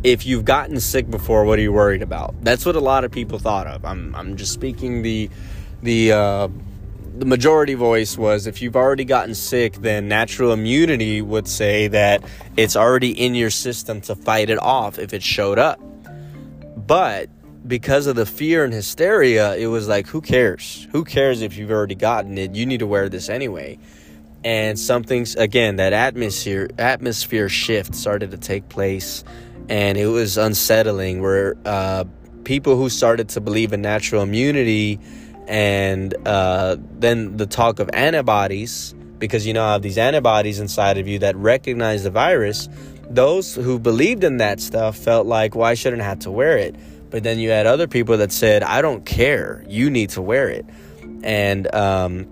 if 0.04 0.26
you've 0.26 0.44
gotten 0.44 0.78
sick 0.80 1.10
before, 1.10 1.44
what 1.44 1.58
are 1.58 1.62
you 1.62 1.72
worried 1.72 2.02
about? 2.02 2.34
That's 2.42 2.64
what 2.64 2.76
a 2.76 2.80
lot 2.80 3.04
of 3.04 3.10
people 3.10 3.38
thought 3.38 3.66
of. 3.66 3.84
I'm 3.84 4.14
I'm 4.14 4.36
just 4.36 4.52
speaking 4.52 5.02
the 5.02 5.28
the 5.82 6.12
uh, 6.12 6.48
the 7.16 7.24
majority 7.24 7.74
voice 7.74 8.16
was 8.16 8.46
if 8.46 8.62
you've 8.62 8.76
already 8.76 9.04
gotten 9.04 9.34
sick, 9.34 9.74
then 9.74 10.08
natural 10.08 10.52
immunity 10.52 11.20
would 11.20 11.48
say 11.48 11.88
that 11.88 12.22
it's 12.56 12.76
already 12.76 13.10
in 13.10 13.34
your 13.34 13.50
system 13.50 14.00
to 14.02 14.14
fight 14.14 14.50
it 14.50 14.58
off 14.60 14.98
if 14.98 15.12
it 15.12 15.22
showed 15.22 15.58
up. 15.58 15.80
But 16.88 17.28
because 17.68 18.06
of 18.06 18.16
the 18.16 18.24
fear 18.24 18.64
and 18.64 18.72
hysteria, 18.72 19.54
it 19.56 19.66
was 19.66 19.86
like, 19.86 20.06
who 20.06 20.22
cares? 20.22 20.88
Who 20.92 21.04
cares 21.04 21.42
if 21.42 21.58
you've 21.58 21.70
already 21.70 21.94
gotten 21.94 22.38
it? 22.38 22.54
You 22.54 22.64
need 22.64 22.78
to 22.78 22.86
wear 22.86 23.10
this 23.10 23.28
anyway. 23.28 23.78
And 24.42 24.78
something's 24.78 25.34
again 25.34 25.76
that 25.76 25.92
atmosphere 25.92 26.70
atmosphere 26.78 27.50
shift 27.50 27.94
started 27.94 28.30
to 28.30 28.38
take 28.38 28.68
place 28.70 29.22
and 29.68 29.98
it 29.98 30.06
was 30.06 30.38
unsettling 30.38 31.20
where 31.20 31.56
uh, 31.66 32.04
people 32.44 32.76
who 32.76 32.88
started 32.88 33.28
to 33.30 33.40
believe 33.42 33.74
in 33.74 33.82
natural 33.82 34.22
immunity 34.22 34.98
and 35.46 36.14
uh, 36.26 36.76
then 36.98 37.36
the 37.36 37.46
talk 37.46 37.80
of 37.80 37.90
antibodies 37.92 38.94
because 39.18 39.46
you 39.46 39.52
know 39.52 39.66
have 39.66 39.82
these 39.82 39.98
antibodies 39.98 40.60
inside 40.60 40.96
of 40.96 41.08
you 41.08 41.18
that 41.18 41.36
recognize 41.36 42.04
the 42.04 42.10
virus 42.10 42.68
those 43.10 43.54
who 43.54 43.78
believed 43.78 44.22
in 44.22 44.36
that 44.36 44.60
stuff 44.60 44.96
felt 44.96 45.26
like 45.26 45.54
well 45.54 45.66
i 45.66 45.74
shouldn't 45.74 46.02
have 46.02 46.18
to 46.18 46.30
wear 46.30 46.58
it 46.58 46.74
But 47.10 47.22
then 47.22 47.38
you 47.38 47.50
had 47.50 47.66
other 47.66 47.86
people 47.86 48.16
that 48.18 48.32
said, 48.32 48.62
I 48.62 48.82
don't 48.82 49.04
care. 49.04 49.64
You 49.66 49.90
need 49.90 50.10
to 50.10 50.22
wear 50.22 50.48
it. 50.48 50.66
And 51.22 51.72
um, 51.74 52.26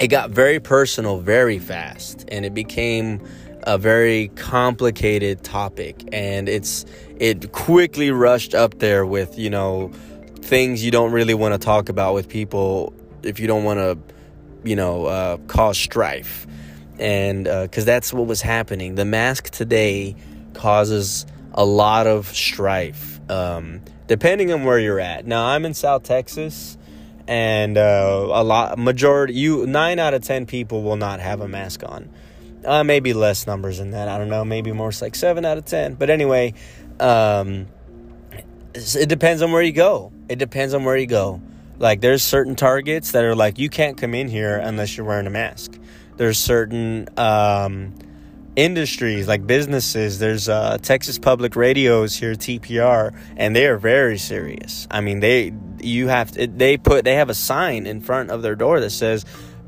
it 0.00 0.08
got 0.08 0.30
very 0.30 0.60
personal 0.60 1.18
very 1.20 1.58
fast. 1.58 2.24
And 2.28 2.44
it 2.44 2.54
became 2.54 3.20
a 3.64 3.76
very 3.76 4.28
complicated 4.36 5.42
topic. 5.42 6.08
And 6.12 6.48
it's 6.48 6.86
it 7.18 7.52
quickly 7.52 8.10
rushed 8.10 8.54
up 8.54 8.78
there 8.78 9.04
with, 9.04 9.38
you 9.38 9.50
know, 9.50 9.90
things 10.40 10.84
you 10.84 10.90
don't 10.90 11.12
really 11.12 11.34
want 11.34 11.54
to 11.54 11.58
talk 11.58 11.88
about 11.88 12.14
with 12.14 12.28
people 12.28 12.94
if 13.22 13.38
you 13.40 13.46
don't 13.46 13.64
want 13.64 13.78
to, 13.78 13.98
you 14.64 14.76
know, 14.76 15.06
uh, 15.06 15.36
cause 15.48 15.76
strife. 15.76 16.46
And 17.00 17.44
because 17.44 17.84
uh, 17.84 17.86
that's 17.86 18.12
what 18.12 18.26
was 18.26 18.42
happening. 18.42 18.94
The 18.94 19.04
mask 19.04 19.50
today 19.50 20.14
causes 20.52 21.26
a 21.52 21.64
lot 21.64 22.06
of 22.06 22.28
strife, 22.28 23.20
um, 23.30 23.80
depending 24.06 24.52
on 24.52 24.64
where 24.64 24.78
you're 24.78 25.00
at. 25.00 25.26
Now, 25.26 25.46
I'm 25.46 25.64
in 25.64 25.74
South 25.74 26.02
Texas, 26.02 26.76
and 27.26 27.78
uh, 27.78 28.28
a 28.30 28.44
lot, 28.44 28.78
majority, 28.78 29.34
you, 29.34 29.66
nine 29.66 29.98
out 29.98 30.14
of 30.14 30.22
10 30.22 30.46
people 30.46 30.82
will 30.82 30.96
not 30.96 31.20
have 31.20 31.40
a 31.40 31.48
mask 31.48 31.82
on. 31.84 32.10
Uh, 32.64 32.84
maybe 32.84 33.14
less 33.14 33.46
numbers 33.46 33.78
than 33.78 33.92
that. 33.92 34.08
I 34.08 34.18
don't 34.18 34.28
know. 34.28 34.44
Maybe 34.44 34.70
more 34.72 34.92
like 35.00 35.14
seven 35.14 35.46
out 35.46 35.56
of 35.56 35.64
10. 35.64 35.94
But 35.94 36.10
anyway, 36.10 36.52
um, 36.98 37.68
it 38.74 39.08
depends 39.08 39.40
on 39.40 39.52
where 39.52 39.62
you 39.62 39.72
go. 39.72 40.12
It 40.28 40.38
depends 40.38 40.74
on 40.74 40.84
where 40.84 40.96
you 40.96 41.06
go. 41.06 41.40
Like 41.78 42.02
there's 42.02 42.22
certain 42.22 42.56
targets 42.56 43.12
that 43.12 43.24
are 43.24 43.34
like 43.34 43.58
you 43.58 43.70
can't 43.70 43.96
come 43.96 44.14
in 44.14 44.28
here 44.28 44.58
unless 44.58 44.96
you're 44.96 45.06
wearing 45.06 45.26
a 45.26 45.30
mask. 45.30 45.79
There's 46.20 46.36
certain 46.36 47.08
um, 47.16 47.94
industries 48.54 49.26
like 49.26 49.46
businesses. 49.46 50.18
There's 50.18 50.50
uh, 50.50 50.76
Texas 50.76 51.18
Public 51.18 51.56
Radios 51.56 52.14
here, 52.14 52.34
TPR, 52.34 53.18
and 53.38 53.56
they 53.56 53.66
are 53.66 53.78
very 53.78 54.18
serious. 54.18 54.86
I 54.90 55.00
mean, 55.00 55.20
they 55.20 55.54
you 55.80 56.08
have 56.08 56.30
to, 56.32 56.46
they 56.46 56.76
put 56.76 57.06
they 57.06 57.14
have 57.14 57.30
a 57.30 57.34
sign 57.34 57.86
in 57.86 58.02
front 58.02 58.30
of 58.30 58.42
their 58.42 58.54
door 58.54 58.80
that 58.80 58.90
says 58.90 59.24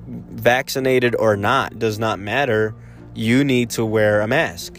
vaccinated 0.07 1.17
or 1.19 1.39
not 1.39 1.79
does 1.79 1.99
not 1.99 2.19
matter. 2.19 2.75
You 3.15 3.45
need 3.45 3.71
to 3.71 3.87
wear 3.87 4.21
a 4.21 4.29
mask. 4.29 4.79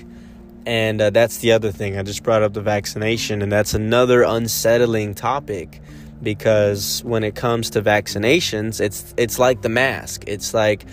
And 0.68 1.02
uh, 1.02 1.10
that's 1.10 1.40
the 1.40 1.54
other 1.54 1.72
thing. 1.72 1.98
I 1.98 2.04
just 2.04 2.22
brought 2.22 2.44
up 2.44 2.54
the 2.54 2.62
vaccination, 2.62 3.42
and 3.42 3.52
that's 3.52 3.74
another 3.74 4.22
unsettling 4.22 5.16
topic 5.16 5.82
because 6.22 7.04
when 7.04 7.24
it 7.24 7.34
comes 7.34 7.72
to 7.72 7.82
vaccinations, 7.82 8.80
it's 8.80 9.16
it's 9.18 9.40
like 9.40 9.64
the 9.64 9.70
mask. 9.70 10.24
It's 10.28 10.54
like, 10.54 10.86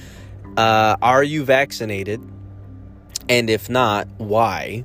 uh, 0.56 0.96
are 1.00 1.22
you 1.22 1.44
vaccinated? 1.44 2.20
And 3.28 3.48
if 3.48 3.70
not, 3.70 4.08
why? 4.18 4.84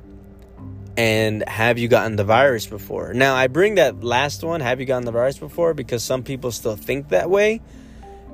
And 0.96 1.46
have 1.48 1.78
you 1.78 1.88
gotten 1.88 2.16
the 2.16 2.24
virus 2.24 2.66
before? 2.66 3.12
Now, 3.12 3.34
I 3.34 3.48
bring 3.48 3.74
that 3.74 4.02
last 4.02 4.42
one, 4.42 4.60
have 4.60 4.80
you 4.80 4.86
gotten 4.86 5.04
the 5.04 5.12
virus 5.12 5.38
before? 5.38 5.74
Because 5.74 6.02
some 6.02 6.22
people 6.22 6.52
still 6.52 6.76
think 6.76 7.08
that 7.08 7.28
way. 7.28 7.60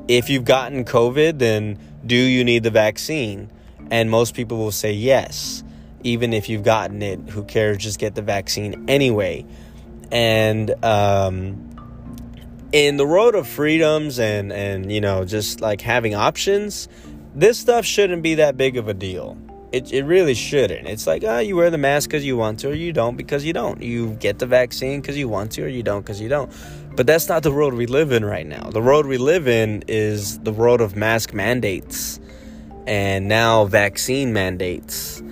If 0.09 0.29
you've 0.29 0.45
gotten 0.45 0.85
COVID, 0.85 1.39
then 1.39 1.79
do 2.07 2.17
you 2.17 2.45
need 2.45 2.63
the 2.63 2.71
vaccine? 2.71 3.51
And 3.91 4.11
most 4.11 4.35
people 4.35 4.59
will 4.59 4.73
say 4.73 4.93
yes 4.93 5.63
even 6.05 6.33
if 6.33 6.49
you've 6.49 6.63
gotten 6.63 7.03
it, 7.03 7.21
who 7.31 7.45
cares? 7.45 7.79
Just 7.79 7.99
get 7.99 8.15
the 8.15 8.23
vaccine 8.23 8.85
anyway. 8.89 9.47
And 10.11 10.73
um, 10.85 11.71
in 12.73 12.97
the 12.97 13.07
road 13.07 13.35
of 13.35 13.47
freedoms 13.47 14.19
and 14.19 14.53
and 14.53 14.91
you 14.93 15.01
know 15.01 15.25
just 15.25 15.61
like 15.61 15.81
having 15.81 16.15
options, 16.15 16.89
this 17.35 17.59
stuff 17.59 17.85
shouldn't 17.85 18.23
be 18.23 18.37
that 18.37 18.57
big 18.57 18.77
of 18.77 18.89
a 18.89 18.95
deal. 18.95 19.37
It, 19.73 19.91
it 19.91 20.05
really 20.05 20.35
shouldn't. 20.35 20.87
It's 20.87 21.07
like, 21.07 21.23
ah, 21.25 21.37
oh, 21.37 21.39
you 21.39 21.57
wear 21.57 21.71
the 21.71 21.79
mask 21.79 22.11
because 22.11 22.27
you 22.27 22.37
want 22.37 22.61
to, 22.61 22.71
or 22.71 22.75
you 22.75 22.93
don't 22.93 23.17
because 23.17 23.45
you 23.45 23.55
don't. 23.55 23.83
You 23.83 24.11
get 24.15 24.39
the 24.39 24.47
vaccine 24.47 25.01
because 25.01 25.17
you 25.17 25.29
want 25.29 25.53
to, 25.53 25.65
or 25.65 25.69
you 25.69 25.83
don't 25.83 26.03
because 26.03 26.21
you 26.21 26.29
don't. 26.29 26.53
But 26.95 27.07
that's 27.07 27.29
not 27.29 27.43
the 27.43 27.51
world 27.51 27.73
we 27.73 27.87
live 27.87 28.13
in 28.13 28.23
right 28.23 28.47
now. 28.47 28.69
The 28.69 28.83
world 28.83 29.07
we 29.07 29.17
live 29.17 29.49
in 29.49 29.83
is 29.89 30.39
the 30.41 30.53
world 30.53 30.83
of 30.83 30.95
mask 30.95 31.33
mandates 31.33 32.21
and 32.87 33.29
now 33.29 33.65
vaccine 33.65 34.33
mandates 34.33 35.23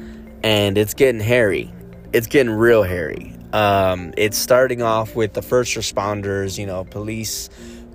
and 0.43 0.79
it's 0.79 0.95
getting 0.95 1.21
hairy. 1.21 1.73
It's 2.13 2.27
getting 2.27 2.53
real 2.53 2.83
hairy. 2.83 3.37
Um, 3.53 4.15
it's 4.17 4.39
starting 4.39 4.83
off 4.83 5.15
with 5.15 5.35
the 5.35 5.43
first 5.43 5.77
responders, 5.77 6.59
you 6.59 6.67
know, 6.67 6.85
police 6.85 7.51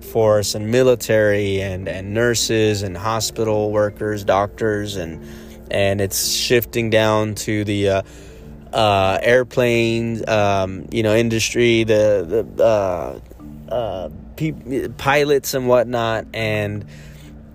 force 0.06 0.54
and 0.54 0.70
military 0.70 1.60
and, 1.60 1.88
and 1.88 2.14
nurses 2.14 2.82
and 2.82 2.96
hospital 2.96 3.70
workers, 3.70 4.24
doctors, 4.24 4.96
and 4.96 5.24
and 5.70 6.00
it's 6.00 6.28
shifting 6.28 6.90
down 6.90 7.34
to 7.34 7.64
the 7.64 7.88
uh, 7.88 8.02
uh, 8.72 9.18
airplane, 9.22 10.28
um, 10.28 10.86
you 10.90 11.02
know, 11.02 11.14
industry, 11.14 11.84
the 11.84 12.46
the 12.56 12.62
uh, 12.64 13.20
uh 13.72 14.08
pe- 14.36 14.88
pilots 14.96 15.54
and 15.54 15.68
whatnot, 15.68 16.26
and 16.32 16.84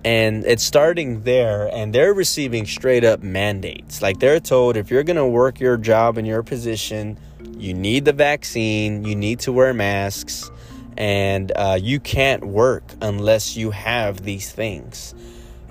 and 0.04 0.44
it's 0.44 0.64
starting 0.64 1.22
there 1.22 1.68
and 1.72 1.94
they're 1.94 2.12
receiving 2.12 2.66
straight 2.66 3.04
up 3.04 3.22
mandates. 3.22 4.02
Like 4.02 4.18
they're 4.18 4.40
told 4.40 4.76
if 4.76 4.90
you're 4.90 5.04
going 5.04 5.16
to 5.16 5.26
work 5.26 5.60
your 5.60 5.76
job 5.76 6.18
in 6.18 6.24
your 6.24 6.42
position 6.42 7.18
you 7.62 7.74
need 7.74 8.04
the 8.04 8.12
vaccine 8.12 9.04
you 9.04 9.14
need 9.14 9.38
to 9.38 9.52
wear 9.52 9.72
masks 9.72 10.50
and 10.96 11.52
uh, 11.56 11.78
you 11.80 12.00
can't 12.00 12.44
work 12.46 12.84
unless 13.00 13.56
you 13.56 13.70
have 13.70 14.22
these 14.22 14.50
things. 14.52 15.14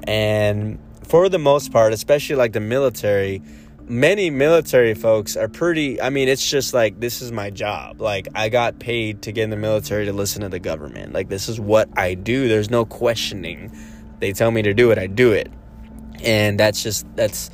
And 0.03 0.79
for 1.11 1.27
the 1.27 1.39
most 1.39 1.73
part 1.73 1.91
especially 1.91 2.37
like 2.37 2.53
the 2.53 2.59
military 2.61 3.41
many 3.81 4.29
military 4.29 4.93
folks 4.93 5.35
are 5.35 5.49
pretty 5.49 6.01
i 6.01 6.09
mean 6.09 6.29
it's 6.29 6.49
just 6.49 6.73
like 6.73 6.97
this 7.01 7.21
is 7.21 7.33
my 7.33 7.49
job. 7.49 7.99
Like 7.99 8.29
i 8.33 8.47
got 8.47 8.79
paid 8.79 9.23
to 9.23 9.33
get 9.33 9.43
in 9.43 9.49
the 9.49 9.57
military 9.57 10.05
to 10.05 10.13
listen 10.13 10.41
to 10.41 10.49
the 10.49 10.59
government. 10.59 11.11
Like 11.11 11.27
this 11.27 11.49
is 11.49 11.59
what 11.59 11.89
i 11.97 12.13
do. 12.13 12.47
There's 12.47 12.69
no 12.69 12.85
questioning. 12.85 13.77
They 14.19 14.31
tell 14.31 14.51
me 14.51 14.61
to 14.61 14.73
do 14.73 14.91
it, 14.91 14.97
I 14.97 15.07
do 15.07 15.33
it. 15.33 15.51
And 16.23 16.59
that's 16.59 16.81
just 16.81 17.05
that's 17.15 17.49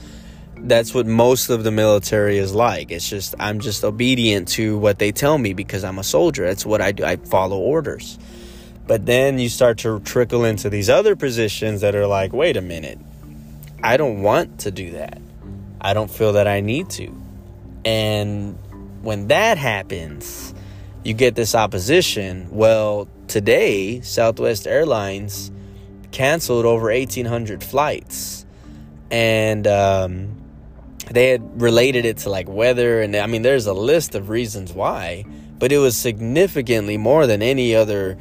that's 0.62 0.94
what 0.94 1.06
most 1.06 1.50
of 1.50 1.64
the 1.64 1.72
military 1.72 2.38
is 2.38 2.54
like. 2.54 2.92
It's 2.92 3.08
just 3.08 3.36
I'm 3.40 3.60
just 3.60 3.84
obedient 3.84 4.48
to 4.50 4.78
what 4.78 5.00
they 5.00 5.12
tell 5.12 5.38
me 5.38 5.54
because 5.54 5.84
I'm 5.84 6.00
a 6.00 6.04
soldier. 6.04 6.46
That's 6.46 6.66
what 6.66 6.82
I 6.82 6.92
do. 6.92 7.04
I 7.04 7.18
follow 7.18 7.58
orders. 7.58 8.18
But 8.88 9.06
then 9.06 9.38
you 9.38 9.50
start 9.50 9.80
to 9.80 10.00
trickle 10.00 10.46
into 10.46 10.70
these 10.70 10.90
other 10.90 11.16
positions 11.16 11.82
that 11.82 11.94
are 11.96 12.08
like, 12.08 12.32
wait 12.32 12.56
a 12.56 12.62
minute. 12.62 13.00
I 13.84 13.98
don't 13.98 14.22
want 14.22 14.62
to 14.62 14.72
do 14.72 14.92
that. 14.92 15.22
I 15.82 15.94
don't 15.94 16.10
feel 16.10 16.34
that 16.34 16.48
I 16.48 16.62
need 16.62 16.90
to. 16.92 17.14
And 17.86 18.58
when 19.02 19.28
that 19.28 19.58
happens, 19.58 20.54
you 21.04 21.14
get 21.14 21.36
this 21.36 21.54
opposition. 21.54 22.48
Well, 22.50 23.08
today, 23.28 24.02
Southwest 24.02 24.68
Airlines 24.68 25.52
canceled 26.12 26.66
over 26.66 26.90
1,800 26.90 27.64
flights. 27.64 28.46
And 29.12 29.68
um, 29.68 30.37
they 31.12 31.30
had 31.30 31.62
related 31.62 32.06
it 32.06 32.18
to 32.18 32.30
like 32.30 32.48
weather. 32.50 33.02
And 33.02 33.16
I 33.16 33.28
mean, 33.28 33.42
there's 33.42 33.66
a 33.66 33.74
list 33.74 34.16
of 34.16 34.30
reasons 34.30 34.74
why, 34.74 35.26
but 35.60 35.72
it 35.72 35.78
was 35.78 35.96
significantly 35.96 36.98
more 36.98 37.28
than 37.28 37.42
any 37.42 37.76
other 37.76 38.18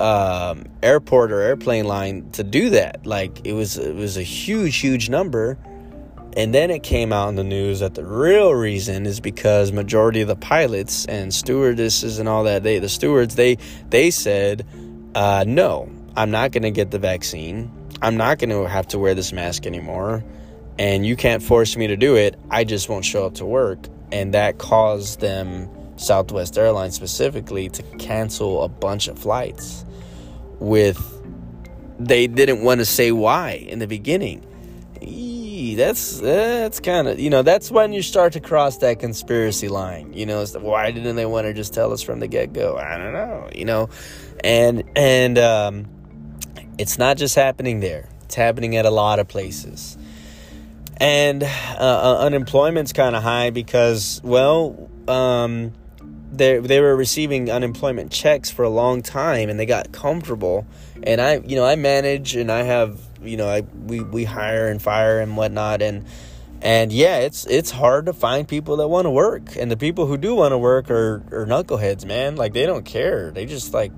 um, 0.00 0.64
airport 0.82 1.32
or 1.32 1.40
airplane 1.40 1.86
line 1.86 2.30
to 2.32 2.44
do 2.44 2.70
that. 2.70 3.06
Like 3.06 3.46
it 3.46 3.52
was, 3.52 3.78
it 3.78 3.94
was 3.94 4.16
a 4.16 4.22
huge, 4.22 4.76
huge 4.76 5.08
number. 5.08 5.58
And 6.36 6.54
then 6.54 6.70
it 6.70 6.82
came 6.84 7.12
out 7.12 7.30
in 7.30 7.34
the 7.34 7.44
news 7.44 7.80
that 7.80 7.94
the 7.94 8.04
real 8.04 8.54
reason 8.54 9.06
is 9.06 9.18
because 9.18 9.72
majority 9.72 10.20
of 10.20 10.28
the 10.28 10.36
pilots 10.36 11.04
and 11.06 11.34
stewardesses 11.34 12.18
and 12.20 12.28
all 12.28 12.44
that 12.44 12.62
they 12.62 12.78
the 12.78 12.88
stewards 12.88 13.34
they 13.34 13.56
they 13.88 14.10
said 14.10 14.64
uh, 15.16 15.42
no 15.48 15.90
I'm 16.18 16.32
not 16.32 16.50
going 16.50 16.64
to 16.64 16.72
get 16.72 16.90
the 16.90 16.98
vaccine. 16.98 17.70
I'm 18.02 18.16
not 18.16 18.40
going 18.40 18.50
to 18.50 18.68
have 18.68 18.88
to 18.88 18.98
wear 18.98 19.14
this 19.14 19.32
mask 19.32 19.66
anymore. 19.66 20.24
And 20.78 21.04
you 21.04 21.16
can't 21.16 21.42
force 21.42 21.76
me 21.76 21.88
to 21.88 21.96
do 21.96 22.16
it. 22.16 22.38
I 22.50 22.64
just 22.64 22.88
won't 22.88 23.04
show 23.04 23.26
up 23.26 23.34
to 23.34 23.46
work. 23.46 23.86
And 24.12 24.32
that 24.34 24.58
caused 24.58 25.20
them, 25.20 25.68
Southwest 25.96 26.56
Airlines 26.56 26.94
specifically, 26.94 27.68
to 27.70 27.82
cancel 27.98 28.62
a 28.62 28.68
bunch 28.68 29.08
of 29.08 29.18
flights 29.18 29.84
with 30.60 31.18
they 31.98 32.26
didn't 32.26 32.62
want 32.62 32.80
to 32.80 32.84
say 32.84 33.12
why 33.12 33.52
in 33.52 33.78
the 33.80 33.86
beginning. 33.86 34.44
Eee, 35.02 35.74
that's 35.74 36.20
that's 36.20 36.80
kind 36.80 37.08
of 37.08 37.18
you 37.18 37.30
know 37.30 37.42
that's 37.42 37.70
when 37.70 37.92
you 37.92 38.02
start 38.02 38.32
to 38.34 38.40
cross 38.40 38.78
that 38.78 39.00
conspiracy 39.00 39.68
line. 39.68 40.12
You 40.12 40.26
know, 40.26 40.44
why 40.44 40.90
didn't 40.90 41.16
they 41.16 41.26
want 41.26 41.46
to 41.46 41.52
just 41.52 41.74
tell 41.74 41.92
us 41.92 42.02
from 42.02 42.20
the 42.20 42.28
get 42.28 42.52
go? 42.52 42.76
I 42.76 42.96
don't 42.96 43.12
know. 43.12 43.48
You 43.54 43.64
know, 43.64 43.88
and 44.42 44.84
and 44.96 45.38
um, 45.38 45.86
it's 46.78 46.98
not 46.98 47.16
just 47.16 47.34
happening 47.34 47.80
there, 47.80 48.08
it's 48.22 48.34
happening 48.34 48.76
at 48.76 48.86
a 48.86 48.90
lot 48.90 49.18
of 49.18 49.28
places. 49.28 49.96
And 51.00 51.42
uh, 51.42 51.46
uh 51.78 52.18
unemployment's 52.20 52.92
kind 52.92 53.14
of 53.14 53.22
high 53.22 53.50
because, 53.50 54.20
well, 54.24 54.90
um, 55.06 55.72
they 56.32 56.58
they 56.58 56.80
were 56.80 56.96
receiving 56.96 57.50
unemployment 57.50 58.10
checks 58.12 58.50
for 58.50 58.64
a 58.64 58.68
long 58.68 59.02
time 59.02 59.48
and 59.48 59.58
they 59.58 59.66
got 59.66 59.92
comfortable. 59.92 60.66
And 61.02 61.20
I, 61.20 61.38
you 61.38 61.56
know, 61.56 61.64
I 61.64 61.76
manage 61.76 62.34
and 62.34 62.50
I 62.50 62.62
have, 62.62 63.00
you 63.22 63.36
know, 63.36 63.48
I 63.48 63.60
we 63.60 64.00
we 64.00 64.24
hire 64.24 64.68
and 64.68 64.82
fire 64.82 65.20
and 65.20 65.36
whatnot 65.36 65.82
and 65.82 66.04
And 66.60 66.92
yeah, 66.92 67.18
it's 67.18 67.46
it's 67.46 67.70
hard 67.70 68.06
to 68.06 68.12
find 68.12 68.48
people 68.48 68.78
that 68.78 68.88
want 68.88 69.06
to 69.06 69.10
work, 69.10 69.54
and 69.54 69.70
the 69.70 69.76
people 69.76 70.06
who 70.06 70.16
do 70.16 70.34
want 70.34 70.50
to 70.50 70.58
work 70.58 70.90
are 70.90 71.22
are 71.30 71.46
knuckleheads, 71.46 72.04
man. 72.04 72.34
Like 72.34 72.52
they 72.52 72.66
don't 72.66 72.84
care. 72.84 73.30
They 73.30 73.46
just 73.46 73.72
like 73.72 73.92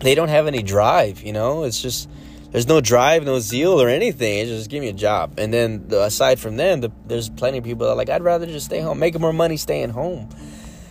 they 0.00 0.14
don't 0.14 0.28
have 0.28 0.46
any 0.46 0.62
drive. 0.62 1.22
You 1.22 1.32
know, 1.32 1.64
it's 1.64 1.80
just 1.80 2.10
there's 2.54 2.68
no 2.68 2.80
drive, 2.80 3.24
no 3.24 3.40
zeal 3.40 3.82
or 3.82 3.88
anything. 3.88 4.38
It's 4.38 4.48
just 4.48 4.70
give 4.70 4.80
me 4.80 4.88
a 4.88 4.92
job. 4.92 5.40
And 5.40 5.52
then 5.52 5.88
the, 5.88 6.04
aside 6.04 6.38
from 6.38 6.56
them, 6.56 6.82
the, 6.82 6.92
there's 7.04 7.28
plenty 7.28 7.58
of 7.58 7.64
people 7.64 7.84
that 7.84 7.94
are 7.94 7.96
like, 7.96 8.08
I'd 8.08 8.22
rather 8.22 8.46
just 8.46 8.66
stay 8.66 8.78
home, 8.78 9.00
make 9.00 9.18
more 9.18 9.32
money 9.32 9.56
staying 9.56 9.90
home. 9.90 10.28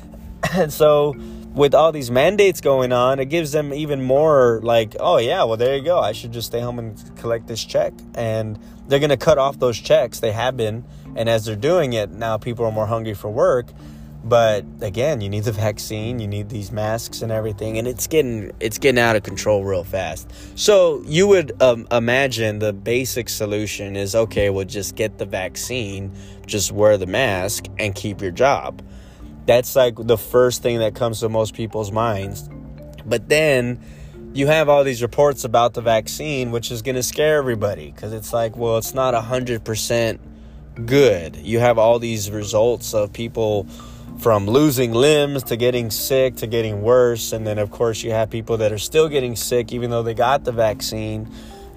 and 0.51 0.73
so 0.73 1.15
with 1.53 1.73
all 1.73 1.93
these 1.93 2.11
mandates 2.11 2.59
going 2.59 2.91
on, 2.91 3.17
it 3.19 3.27
gives 3.27 3.53
them 3.53 3.73
even 3.73 4.03
more 4.03 4.59
like, 4.61 4.97
oh 4.99 5.19
yeah, 5.19 5.45
well 5.45 5.55
there 5.55 5.77
you 5.77 5.83
go. 5.85 5.99
I 5.99 6.11
should 6.11 6.33
just 6.33 6.47
stay 6.47 6.59
home 6.59 6.79
and 6.79 7.15
collect 7.15 7.47
this 7.47 7.63
check. 7.63 7.93
And 8.13 8.59
they're 8.89 8.99
to 8.99 9.15
cut 9.15 9.37
off 9.37 9.57
those 9.57 9.79
checks. 9.79 10.19
They 10.19 10.33
have 10.33 10.57
been. 10.57 10.83
And 11.15 11.29
as 11.29 11.45
they're 11.45 11.55
doing 11.55 11.93
it, 11.93 12.09
now 12.09 12.37
people 12.37 12.65
are 12.65 12.73
more 12.73 12.87
hungry 12.87 13.13
for 13.13 13.29
work. 13.29 13.67
But 14.23 14.65
again, 14.79 15.19
you 15.19 15.29
need 15.29 15.43
the 15.43 15.51
vaccine, 15.51 16.19
you 16.19 16.27
need 16.27 16.47
these 16.47 16.71
masks 16.71 17.21
and 17.21 17.31
everything, 17.31 17.77
and 17.77 17.87
it's 17.87 18.07
getting 18.07 18.51
it's 18.61 18.77
getting 18.77 18.99
out 18.99 19.17
of 19.17 19.23
control 19.23 19.65
real 19.65 19.83
fast. 19.83 20.31
So 20.55 21.03
you 21.05 21.27
would 21.27 21.61
um, 21.61 21.87
imagine 21.91 22.59
the 22.59 22.71
basic 22.71 23.27
solution 23.27 23.97
is 23.97 24.15
okay, 24.15 24.49
well, 24.49 24.65
just 24.65 24.95
get 24.95 25.17
the 25.17 25.25
vaccine, 25.25 26.11
just 26.45 26.71
wear 26.71 26.97
the 26.97 27.05
mask, 27.05 27.65
and 27.77 27.93
keep 27.93 28.21
your 28.21 28.31
job. 28.31 28.81
That's 29.45 29.75
like 29.75 29.95
the 29.97 30.17
first 30.17 30.61
thing 30.63 30.79
that 30.79 30.95
comes 30.95 31.19
to 31.19 31.27
most 31.27 31.53
people's 31.53 31.91
minds. 31.91 32.49
But 33.05 33.27
then 33.27 33.81
you 34.33 34.47
have 34.47 34.69
all 34.69 34.85
these 34.85 35.01
reports 35.01 35.43
about 35.43 35.73
the 35.73 35.81
vaccine, 35.81 36.51
which 36.51 36.71
is 36.71 36.81
going 36.81 36.95
to 36.95 37.03
scare 37.03 37.37
everybody 37.37 37.91
because 37.91 38.13
it's 38.13 38.31
like, 38.31 38.55
well, 38.55 38.77
it's 38.77 38.93
not 38.93 39.13
100% 39.13 40.19
good. 40.85 41.35
You 41.35 41.59
have 41.59 41.77
all 41.77 41.99
these 41.99 42.31
results 42.31 42.93
of 42.93 43.11
people 43.11 43.67
from 44.19 44.47
losing 44.47 44.93
limbs 44.93 45.43
to 45.43 45.55
getting 45.55 45.91
sick 45.91 46.37
to 46.37 46.47
getting 46.47 46.81
worse. 46.81 47.33
And 47.33 47.45
then, 47.45 47.59
of 47.59 47.71
course, 47.71 48.03
you 48.03 48.11
have 48.11 48.29
people 48.29 48.57
that 48.57 48.71
are 48.71 48.77
still 48.77 49.09
getting 49.09 49.35
sick 49.35 49.71
even 49.71 49.89
though 49.89 50.03
they 50.03 50.13
got 50.13 50.43
the 50.43 50.51
vaccine. 50.51 51.29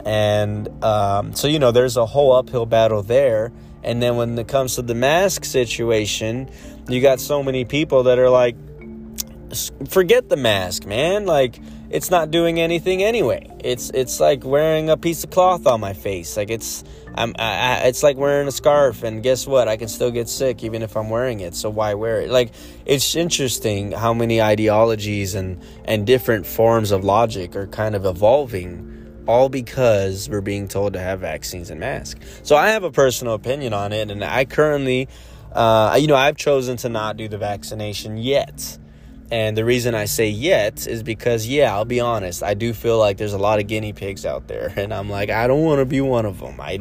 And 0.05 0.85
um, 0.85 1.35
so, 1.35 1.49
you 1.49 1.59
know, 1.59 1.73
there's 1.73 1.97
a 1.97 2.07
whole 2.07 2.33
uphill 2.33 2.67
battle 2.67 3.03
there. 3.03 3.53
And 3.83 4.03
then 4.03 4.17
when 4.17 4.39
it 4.39 4.49
comes 4.49 4.77
to 4.77 4.83
the 4.83 4.95
mask 4.95 5.45
situation, 5.45 6.49
you 6.89 7.01
got 7.01 7.21
so 7.21 7.43
many 7.43 7.65
people 7.65 8.05
that 8.05 8.19
are 8.19 8.31
like, 8.31 8.57
forget 9.89 10.29
the 10.29 10.37
mask, 10.37 10.87
man. 10.87 11.27
Like, 11.27 11.61
it's 11.91 12.11
not 12.11 12.31
doing 12.31 12.61
anything 12.61 13.03
anyway. 13.03 13.49
It's 13.63 13.91
it's 13.91 14.19
like 14.19 14.45
wearing 14.45 14.91
a 14.91 14.97
piece 14.97 15.23
of 15.25 15.31
cloth 15.31 15.67
on 15.67 15.81
my 15.81 15.93
face. 15.93 16.37
Like 16.37 16.51
it's 16.51 16.83
I'm 17.17 17.35
I, 17.39 17.83
it's 17.85 18.03
like 18.03 18.17
wearing 18.17 18.49
a 18.49 18.53
scarf. 18.53 19.03
And 19.03 19.23
guess 19.23 19.47
what? 19.47 19.69
I 19.69 19.77
can 19.77 19.89
still 19.89 20.11
get 20.11 20.29
sick 20.29 20.63
even 20.63 20.83
if 20.83 20.97
I'm 20.97 21.11
wearing 21.11 21.41
it. 21.41 21.55
So 21.55 21.71
why 21.71 21.95
wear 21.95 22.21
it? 22.21 22.31
Like 22.31 22.53
it's 22.85 23.15
interesting 23.15 23.93
how 23.93 24.13
many 24.15 24.41
ideologies 24.41 25.35
and 25.35 25.63
and 25.85 26.07
different 26.07 26.47
forms 26.47 26.91
of 26.91 27.05
logic 27.05 27.57
are 27.57 27.67
kind 27.67 27.95
of 27.95 28.05
evolving. 28.05 28.93
All 29.27 29.49
because 29.49 30.29
we're 30.29 30.41
being 30.41 30.69
told 30.69 30.93
to 30.93 31.01
have 31.01 31.19
vaccines 31.19 31.71
and 31.71 31.81
masks. 31.81 32.21
So 32.45 32.55
I 32.55 32.69
have 32.69 32.85
a 32.85 32.93
personal 32.93 33.35
opinion 33.35 33.73
on 33.73 33.93
it, 33.93 34.09
and 34.09 34.23
I 34.23 34.45
currently, 34.45 35.09
uh, 35.51 35.99
you 36.01 36.07
know, 36.07 36.15
I've 36.15 36.37
chosen 36.37 36.77
to 36.77 36.89
not 36.89 37.17
do 37.17 37.27
the 37.27 37.37
vaccination 37.37 38.19
yet 38.19 38.79
and 39.31 39.57
the 39.57 39.65
reason 39.65 39.95
I 39.95 40.05
say 40.05 40.29
yet 40.29 40.87
is 40.87 41.03
because, 41.03 41.47
yeah, 41.47 41.75
I'll 41.75 41.85
be 41.85 42.01
honest, 42.01 42.43
I 42.43 42.55
do 42.55 42.73
feel 42.73 42.99
like 42.99 43.17
there's 43.17 43.33
a 43.33 43.39
lot 43.39 43.59
of 43.59 43.67
guinea 43.67 43.93
pigs 43.93 44.25
out 44.25 44.49
there, 44.49 44.73
and 44.77 44.93
I'm 44.93 45.11
like, 45.11 45.31
I 45.31 45.47
don't 45.47 45.63
want 45.63 45.81
to 45.81 45.85
be 45.85 46.01
one 46.01 46.27
of 46.27 46.41
them. 46.41 46.61
I, 46.61 46.79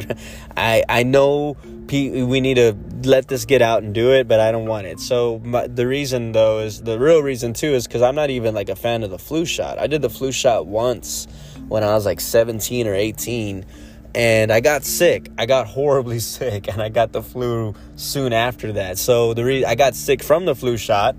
I, 0.55 0.83
I 0.87 1.03
know 1.03 1.57
we 1.91 2.41
need 2.41 2.55
to 2.55 2.75
let 3.03 3.27
this 3.27 3.45
get 3.45 3.61
out 3.61 3.83
and 3.83 3.93
do 3.93 4.11
it, 4.11 4.27
but 4.27 4.39
I 4.39 4.51
don't 4.51 4.65
want 4.65 4.87
it. 4.87 4.99
So 4.99 5.39
my, 5.43 5.67
the 5.67 5.87
reason, 5.87 6.31
though, 6.31 6.59
is 6.59 6.81
the 6.81 6.99
real 6.99 7.21
reason 7.21 7.53
too 7.53 7.73
is 7.73 7.87
because 7.87 8.01
I'm 8.01 8.15
not 8.15 8.29
even 8.29 8.55
like 8.55 8.69
a 8.69 8.75
fan 8.75 9.03
of 9.03 9.09
the 9.09 9.19
flu 9.19 9.45
shot. 9.45 9.77
I 9.79 9.87
did 9.87 10.01
the 10.01 10.09
flu 10.09 10.31
shot 10.31 10.67
once 10.67 11.27
when 11.67 11.83
I 11.83 11.93
was 11.93 12.05
like 12.05 12.19
17 12.19 12.87
or 12.87 12.93
18 12.93 13.65
and 14.15 14.51
I 14.51 14.61
got 14.61 14.85
sick. 14.85 15.29
I 15.37 15.45
got 15.45 15.67
horribly 15.67 16.19
sick, 16.37 16.67
and 16.69 16.81
I 16.81 16.89
got 16.89 17.11
the 17.11 17.21
flu 17.21 17.75
soon 17.95 18.33
after 18.33 18.73
that. 18.73 18.97
So 18.97 19.33
the 19.33 19.43
re- 19.43 19.65
I 19.65 19.75
got 19.75 19.93
sick 19.93 20.23
from 20.23 20.45
the 20.45 20.55
flu 20.55 20.77
shot, 20.77 21.15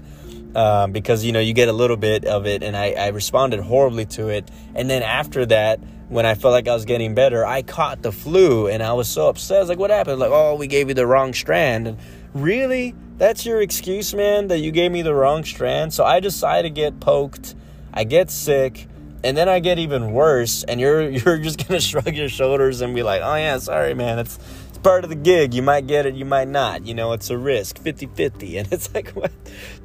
um, 0.56 0.90
because 0.90 1.22
you 1.22 1.32
know 1.32 1.40
you 1.40 1.52
get 1.52 1.68
a 1.68 1.72
little 1.72 1.98
bit 1.98 2.24
of 2.24 2.46
it, 2.46 2.62
and 2.62 2.76
I, 2.76 2.92
I 2.92 3.08
responded 3.08 3.60
horribly 3.60 4.06
to 4.06 4.28
it. 4.28 4.50
And 4.74 4.88
then 4.88 5.02
after 5.02 5.44
that, 5.46 5.80
when 6.08 6.24
I 6.24 6.34
felt 6.34 6.52
like 6.52 6.66
I 6.66 6.74
was 6.74 6.86
getting 6.86 7.14
better, 7.14 7.44
I 7.44 7.62
caught 7.62 8.02
the 8.02 8.10
flu, 8.10 8.66
and 8.66 8.82
I 8.82 8.94
was 8.94 9.06
so 9.06 9.28
upset. 9.28 9.58
I 9.58 9.60
was 9.60 9.68
like, 9.68 9.78
"What 9.78 9.90
happened?" 9.90 10.18
Like, 10.18 10.30
"Oh, 10.32 10.54
we 10.54 10.66
gave 10.66 10.88
you 10.88 10.94
the 10.94 11.06
wrong 11.06 11.34
strand." 11.34 11.86
And 11.86 11.98
really, 12.32 12.94
that's 13.18 13.44
your 13.44 13.60
excuse, 13.60 14.14
man? 14.14 14.48
That 14.48 14.58
you 14.58 14.72
gave 14.72 14.90
me 14.90 15.02
the 15.02 15.14
wrong 15.14 15.44
strand? 15.44 15.92
So 15.92 16.04
I 16.04 16.20
decide 16.20 16.62
to 16.62 16.70
get 16.70 17.00
poked. 17.00 17.54
I 17.92 18.04
get 18.04 18.30
sick 18.30 18.88
and 19.24 19.36
then 19.36 19.48
I 19.48 19.58
get 19.58 19.78
even 19.78 20.12
worse, 20.12 20.62
and 20.62 20.80
you're 20.80 21.08
you're 21.10 21.38
just 21.38 21.66
gonna 21.66 21.80
shrug 21.90 22.14
your 22.14 22.28
shoulders 22.28 22.80
and 22.80 22.94
be 22.94 23.02
like, 23.02 23.22
"Oh 23.22 23.34
yeah, 23.34 23.58
sorry, 23.58 23.94
man. 23.94 24.18
It's 24.20 24.38
it's 24.76 24.82
part 24.82 25.04
of 25.04 25.10
the 25.10 25.16
gig. 25.16 25.54
You 25.54 25.62
might 25.62 25.86
get 25.86 26.04
it, 26.04 26.14
you 26.14 26.26
might 26.26 26.48
not. 26.48 26.84
You 26.84 26.92
know, 26.92 27.12
it's 27.12 27.30
a 27.30 27.38
risk, 27.38 27.82
50-50." 27.82 28.56
And 28.56 28.72
it's 28.72 28.94
like, 28.94 29.10
what? 29.10 29.32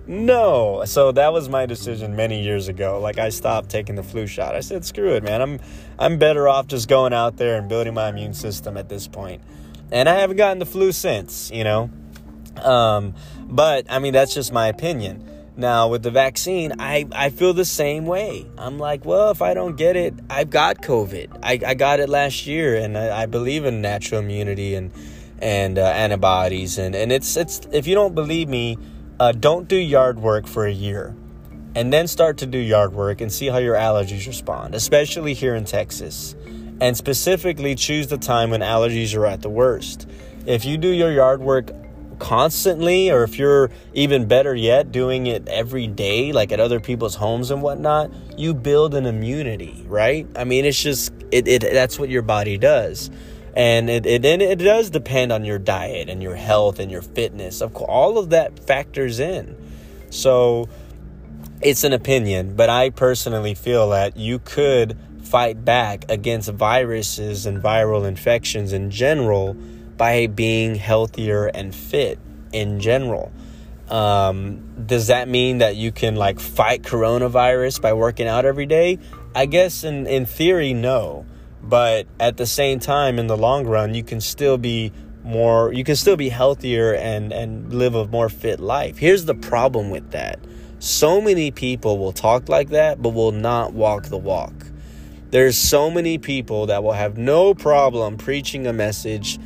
No. 0.06 0.84
So 0.86 1.14
that 1.14 1.32
was 1.32 1.48
my 1.48 1.66
decision 1.66 2.16
many 2.16 2.44
years 2.44 2.68
ago. 2.68 3.00
Like 3.00 3.18
I 3.18 3.30
stopped 3.30 3.70
taking 3.70 3.96
the 3.96 4.04
flu 4.04 4.28
shot. 4.28 4.56
I 4.56 4.60
said, 4.60 4.84
"Screw 4.84 5.14
it, 5.14 5.24
man. 5.24 5.42
I'm 5.42 5.60
I'm 5.98 6.18
better 6.18 6.48
off 6.48 6.68
just 6.68 6.88
going 6.88 7.14
out 7.14 7.38
there 7.38 7.58
and 7.58 7.70
building 7.70 7.94
my 7.94 8.10
immune 8.10 8.34
system 8.34 8.78
at 8.78 8.90
this 8.90 9.08
point." 9.08 9.42
And 9.92 10.10
I 10.10 10.16
haven't 10.16 10.38
gotten 10.38 10.60
the 10.60 10.66
flu 10.66 10.92
since. 10.92 11.52
You 11.52 11.64
know. 11.64 11.90
Um, 12.58 13.16
but 13.46 13.86
I 13.90 14.00
mean, 14.00 14.14
that's 14.14 14.34
just 14.34 14.52
my 14.52 14.68
opinion. 14.68 15.26
Now, 15.58 15.90
with 15.90 16.02
the 16.02 16.12
vaccine, 16.12 16.74
I, 16.80 17.08
I 17.12 17.30
feel 17.30 17.54
the 17.54 17.66
same 17.66 18.06
way. 18.06 18.46
I'm 18.58 18.80
like, 18.80 19.04
well, 19.04 19.32
if 19.32 19.42
I 19.42 19.54
don't 19.54 19.76
get 19.76 19.98
it, 19.98 20.14
I've 20.30 20.50
got 20.50 20.82
COVID. 20.82 21.40
I, 21.44 21.60
I 21.66 21.74
got 21.74 22.00
it 22.00 22.08
last 22.08 22.48
year, 22.48 22.78
and 22.78 22.98
I, 22.98 23.24
I 23.24 23.26
believe 23.26 23.66
in 23.66 23.82
natural 23.82 24.22
immunity 24.22 24.76
and 24.76 24.92
and 25.40 25.80
uh, 25.80 25.84
antibodies. 25.84 26.78
And, 26.78 26.96
and 26.96 27.12
it's 27.12 27.36
it's 27.36 27.62
if 27.72 27.86
you 27.86 27.96
don't 27.96 28.16
believe 28.16 28.48
me, 28.48 28.78
uh, 29.20 29.34
don't 29.34 29.68
do 29.68 29.76
yard 29.76 30.20
work 30.20 30.48
for 30.48 30.66
a 30.66 30.72
year, 30.72 31.16
and 31.76 31.92
then 31.92 32.08
start 32.08 32.38
to 32.38 32.46
do 32.46 32.58
yard 32.58 32.94
work 32.94 33.20
and 33.20 33.32
see 33.32 33.48
how 33.48 33.58
your 33.58 33.76
allergies 33.76 34.28
respond, 34.28 34.74
especially 34.74 35.34
here 35.34 35.56
in 35.56 35.66
Texas, 35.66 36.34
and 36.80 36.96
specifically 36.96 37.76
choose 37.76 38.08
the 38.08 38.18
time 38.18 38.52
when 38.52 38.62
allergies 38.62 39.16
are 39.18 39.26
at 39.26 39.42
the 39.42 39.50
worst. 39.50 40.08
If 40.46 40.64
you 40.64 40.78
do 40.78 40.88
your 40.88 41.12
yard 41.12 41.42
work 41.42 41.72
constantly, 42.22 43.10
or 43.10 43.24
if 43.24 43.40
you're 43.40 43.72
even 43.96 44.28
better 44.28 44.54
yet, 44.54 44.92
doing 44.92 45.26
it 45.26 45.48
every 45.48 45.88
day, 45.88 46.32
like 46.32 46.52
at 46.52 46.60
other 46.60 46.80
people's 46.80 47.16
homes 47.16 47.50
and 47.50 47.64
whatnot, 47.64 48.12
you 48.38 48.54
build 48.54 48.94
an 48.94 49.08
immunity, 49.08 49.84
right? 49.88 50.28
I 50.36 50.44
mean, 50.44 50.64
it's 50.64 50.80
just, 50.80 51.12
it, 51.32 51.48
it 51.48 51.62
that's 51.62 51.98
what 51.98 52.10
your 52.10 52.22
body 52.22 52.60
does. 52.60 53.10
And 53.56 53.90
it, 53.90 54.06
it, 54.06 54.24
and 54.24 54.40
it 54.40 54.60
does 54.60 54.92
depend 54.92 55.32
on 55.32 55.44
your 55.44 55.58
diet 55.58 56.10
and 56.10 56.22
your 56.22 56.36
health 56.36 56.80
and 56.80 56.92
your 56.92 57.02
fitness. 57.02 57.60
Of 57.60 57.74
course, 57.74 57.90
all 57.90 58.20
of 58.20 58.30
that 58.30 58.68
factors 58.68 59.20
in. 59.20 59.58
So 60.12 60.70
it's 61.60 61.84
an 61.84 61.92
opinion, 61.92 62.56
but 62.56 62.70
I 62.70 62.92
personally 62.92 63.56
feel 63.56 63.90
that 63.90 64.16
you 64.16 64.38
could 64.38 64.96
fight 65.24 65.66
back 65.66 66.06
against 66.08 66.52
viruses 66.52 67.48
and 67.48 67.64
viral 67.64 68.08
infections 68.08 68.74
in 68.74 68.92
general 68.92 69.58
by 69.98 70.28
being 70.28 70.76
healthier 70.76 71.48
and 71.48 71.74
fit 71.74 72.20
in 72.52 72.80
general. 72.80 73.32
Um, 73.90 74.86
does 74.86 75.08
that 75.08 75.28
mean 75.28 75.58
that 75.58 75.76
you 75.76 75.92
can 75.92 76.16
like 76.16 76.40
fight 76.40 76.82
coronavirus 76.82 77.82
by 77.82 77.94
working 77.94 78.28
out 78.28 78.46
every 78.46 78.66
day? 78.66 79.00
I 79.36 79.46
guess 79.46 79.84
in, 79.84 80.08
in 80.08 80.26
theory, 80.26 80.74
no. 80.74 81.26
But 81.62 82.08
at 82.20 82.38
the 82.38 82.46
same 82.46 82.80
time, 82.80 83.20
in 83.20 83.28
the 83.28 83.38
long 83.38 83.68
run, 83.68 83.94
you 83.94 84.04
can 84.04 84.22
still 84.22 84.58
be 84.58 84.92
more, 85.24 85.72
you 85.74 85.84
can 85.84 85.96
still 85.96 86.16
be 86.16 86.30
healthier 86.30 86.96
and, 86.96 87.32
and 87.32 87.74
live 87.74 87.94
a 87.94 88.08
more 88.08 88.30
fit 88.30 88.60
life. 88.60 88.98
Here's 88.98 89.26
the 89.26 89.36
problem 89.36 89.90
with 89.90 90.12
that 90.12 90.40
so 90.80 91.22
many 91.22 91.52
people 91.52 92.00
will 92.00 92.12
talk 92.12 92.50
like 92.50 92.70
that, 92.70 93.02
but 93.02 93.10
will 93.10 93.32
not 93.32 93.74
walk 93.74 94.06
the 94.06 94.18
walk. 94.18 94.54
There's 95.30 95.58
so 95.58 95.92
many 95.92 96.18
people 96.18 96.66
that 96.66 96.84
will 96.84 96.94
have 96.94 97.18
no 97.18 97.54
problem 97.54 98.18
preaching 98.18 98.66
a 98.66 98.74
message 98.74 99.38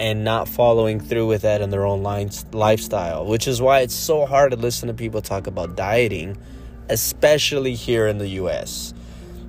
and 0.00 0.24
not 0.24 0.48
following 0.48 0.98
through 0.98 1.26
with 1.26 1.42
that 1.42 1.60
in 1.60 1.68
their 1.68 1.84
own 1.84 2.02
lifestyle, 2.02 3.26
which 3.26 3.46
is 3.46 3.60
why 3.60 3.80
it's 3.80 3.94
so 3.94 4.24
hard 4.24 4.50
to 4.50 4.56
listen 4.56 4.88
to 4.88 4.94
people 4.94 5.20
talk 5.20 5.46
about 5.46 5.76
dieting, 5.76 6.38
especially 6.88 7.74
here 7.74 8.06
in 8.06 8.16
the 8.16 8.28
US. 8.28 8.94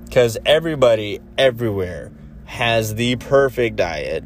Because 0.04 0.36
everybody 0.44 1.20
everywhere 1.38 2.12
has 2.44 2.96
the 2.96 3.16
perfect 3.16 3.76
diet 3.76 4.24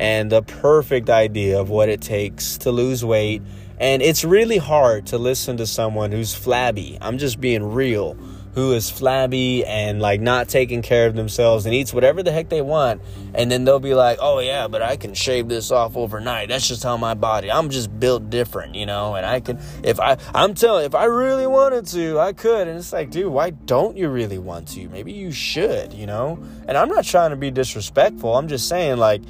and 0.00 0.32
the 0.32 0.40
perfect 0.40 1.10
idea 1.10 1.60
of 1.60 1.68
what 1.68 1.90
it 1.90 2.00
takes 2.00 2.56
to 2.58 2.72
lose 2.72 3.04
weight. 3.04 3.42
And 3.78 4.00
it's 4.00 4.24
really 4.24 4.56
hard 4.56 5.04
to 5.08 5.18
listen 5.18 5.58
to 5.58 5.66
someone 5.66 6.10
who's 6.10 6.34
flabby. 6.34 6.96
I'm 7.02 7.18
just 7.18 7.38
being 7.38 7.62
real 7.62 8.16
who 8.56 8.72
is 8.72 8.88
flabby 8.88 9.66
and 9.66 10.00
like 10.00 10.18
not 10.18 10.48
taking 10.48 10.80
care 10.80 11.06
of 11.06 11.14
themselves 11.14 11.66
and 11.66 11.74
eats 11.74 11.92
whatever 11.92 12.22
the 12.22 12.32
heck 12.32 12.48
they 12.48 12.62
want 12.62 13.02
and 13.34 13.50
then 13.50 13.64
they'll 13.64 13.78
be 13.78 13.92
like 13.92 14.16
oh 14.22 14.38
yeah 14.38 14.66
but 14.66 14.80
i 14.80 14.96
can 14.96 15.12
shave 15.12 15.46
this 15.46 15.70
off 15.70 15.94
overnight. 15.94 16.48
That's 16.48 16.66
just 16.66 16.82
how 16.82 16.96
my 16.96 17.12
body 17.12 17.52
i'm 17.52 17.68
just 17.68 18.00
built 18.00 18.30
different 18.30 18.74
you 18.74 18.86
know 18.86 19.14
and 19.14 19.26
i 19.26 19.40
can 19.40 19.58
if 19.84 20.00
i 20.00 20.16
i'm 20.34 20.54
telling 20.54 20.86
if 20.86 20.94
i 20.94 21.04
really 21.04 21.46
wanted 21.46 21.86
to 21.88 22.18
i 22.18 22.32
could. 22.32 22.66
And 22.66 22.78
it's 22.78 22.94
like 22.94 23.10
dude 23.10 23.30
why 23.30 23.50
don't 23.50 23.96
you 23.96 24.08
really 24.08 24.38
want 24.38 24.68
to? 24.68 24.88
Maybe 24.88 25.12
you 25.12 25.32
should 25.32 25.92
you 25.92 26.06
know? 26.06 26.42
And 26.66 26.78
i'm 26.78 26.88
not 26.88 27.04
trying 27.04 27.30
to 27.30 27.36
be 27.36 27.50
disrespectful. 27.50 28.34
I'm 28.34 28.48
just 28.48 28.70
saying 28.70 28.96
like 28.96 29.20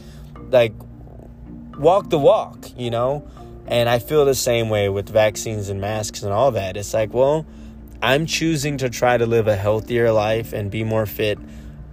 like 0.51 0.73
walk 1.79 2.11
the 2.11 2.19
walk 2.19 2.69
you 2.79 2.91
know? 2.91 3.29
And 3.67 3.89
i 3.89 3.99
feel 3.99 4.25
the 4.25 4.37
same 4.37 4.69
way 4.69 4.89
with 4.89 5.09
vaccines 5.09 5.69
and 5.69 5.81
masks 5.81 6.23
and 6.23 6.33
all 6.33 6.53
that. 6.53 6.77
It's 6.77 6.95
like 6.95 7.13
well 7.13 7.45
I'm 8.07 8.27
choosing 8.27 8.79
to 8.79 8.89
try 8.89 9.17
to 9.17 9.27
live 9.27 9.49
a 9.49 9.57
healthier 9.57 10.13
life 10.13 10.53
and 10.53 10.71
be 10.71 10.85
more 10.85 11.07
fit 11.07 11.41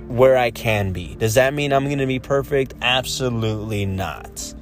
where 0.06 0.38
I 0.38 0.52
can 0.52 0.93
be. 0.93 1.15
Does 1.15 1.34
that 1.34 1.56
mean 1.56 1.73
I'm 1.73 1.86
going 1.86 1.97
to 1.97 2.06
be 2.06 2.19
perfect? 2.19 2.76
Absolutely 2.84 3.88
not. 3.88 4.54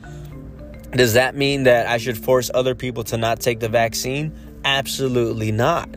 Does 0.92 1.16
that 1.16 1.36
mean 1.36 1.64
that 1.64 1.88
I 1.88 1.98
should 1.98 2.18
force 2.18 2.50
other 2.54 2.74
people 2.74 3.04
to 3.04 3.18
not 3.18 3.42
take 3.42 3.60
the 3.60 3.68
vaccine? 3.68 4.32
Absolutely 4.64 5.52
not. 5.52 5.90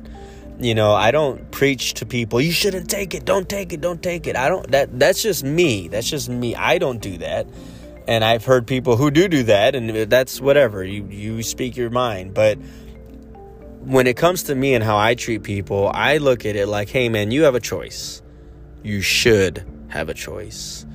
You 0.58 0.74
know, 0.74 0.92
I 0.92 1.12
don't 1.12 1.48
preach 1.52 1.94
to 1.94 2.06
people, 2.06 2.40
you 2.40 2.50
shouldn't 2.50 2.90
take 2.90 3.14
it, 3.14 3.24
don't 3.24 3.48
take 3.48 3.72
it, 3.72 3.80
don't 3.80 4.02
take 4.02 4.26
it. 4.26 4.34
I 4.34 4.48
don't 4.48 4.68
that 4.72 4.98
that's 4.98 5.22
just 5.22 5.44
me. 5.44 5.86
That's 5.86 6.10
just 6.10 6.28
me. 6.28 6.56
I 6.56 6.78
don't 6.78 7.00
do 7.00 7.18
that. 7.18 7.46
And 8.08 8.24
I've 8.24 8.44
heard 8.44 8.66
people 8.66 8.96
who 8.96 9.12
do 9.12 9.28
do 9.28 9.44
that 9.44 9.76
and 9.76 10.10
that's 10.10 10.40
whatever. 10.40 10.82
You 10.82 11.04
you 11.04 11.44
speak 11.44 11.76
your 11.76 11.90
mind, 11.90 12.34
but 12.34 12.58
when 13.86 14.06
it 14.06 14.16
comes 14.16 14.44
to 14.44 14.54
me 14.54 14.74
and 14.74 14.82
how 14.82 14.96
I 14.96 15.14
treat 15.14 15.42
people, 15.42 15.90
I 15.92 16.16
look 16.16 16.46
at 16.46 16.56
it 16.56 16.66
like, 16.66 16.88
hey 16.88 17.08
man, 17.08 17.30
you 17.30 17.42
have 17.44 17.54
a 17.54 17.60
choice. 17.60 18.22
You 18.82 19.00
should 19.00 19.64
have 19.88 20.08
a 20.08 20.14
choice. 20.14 20.86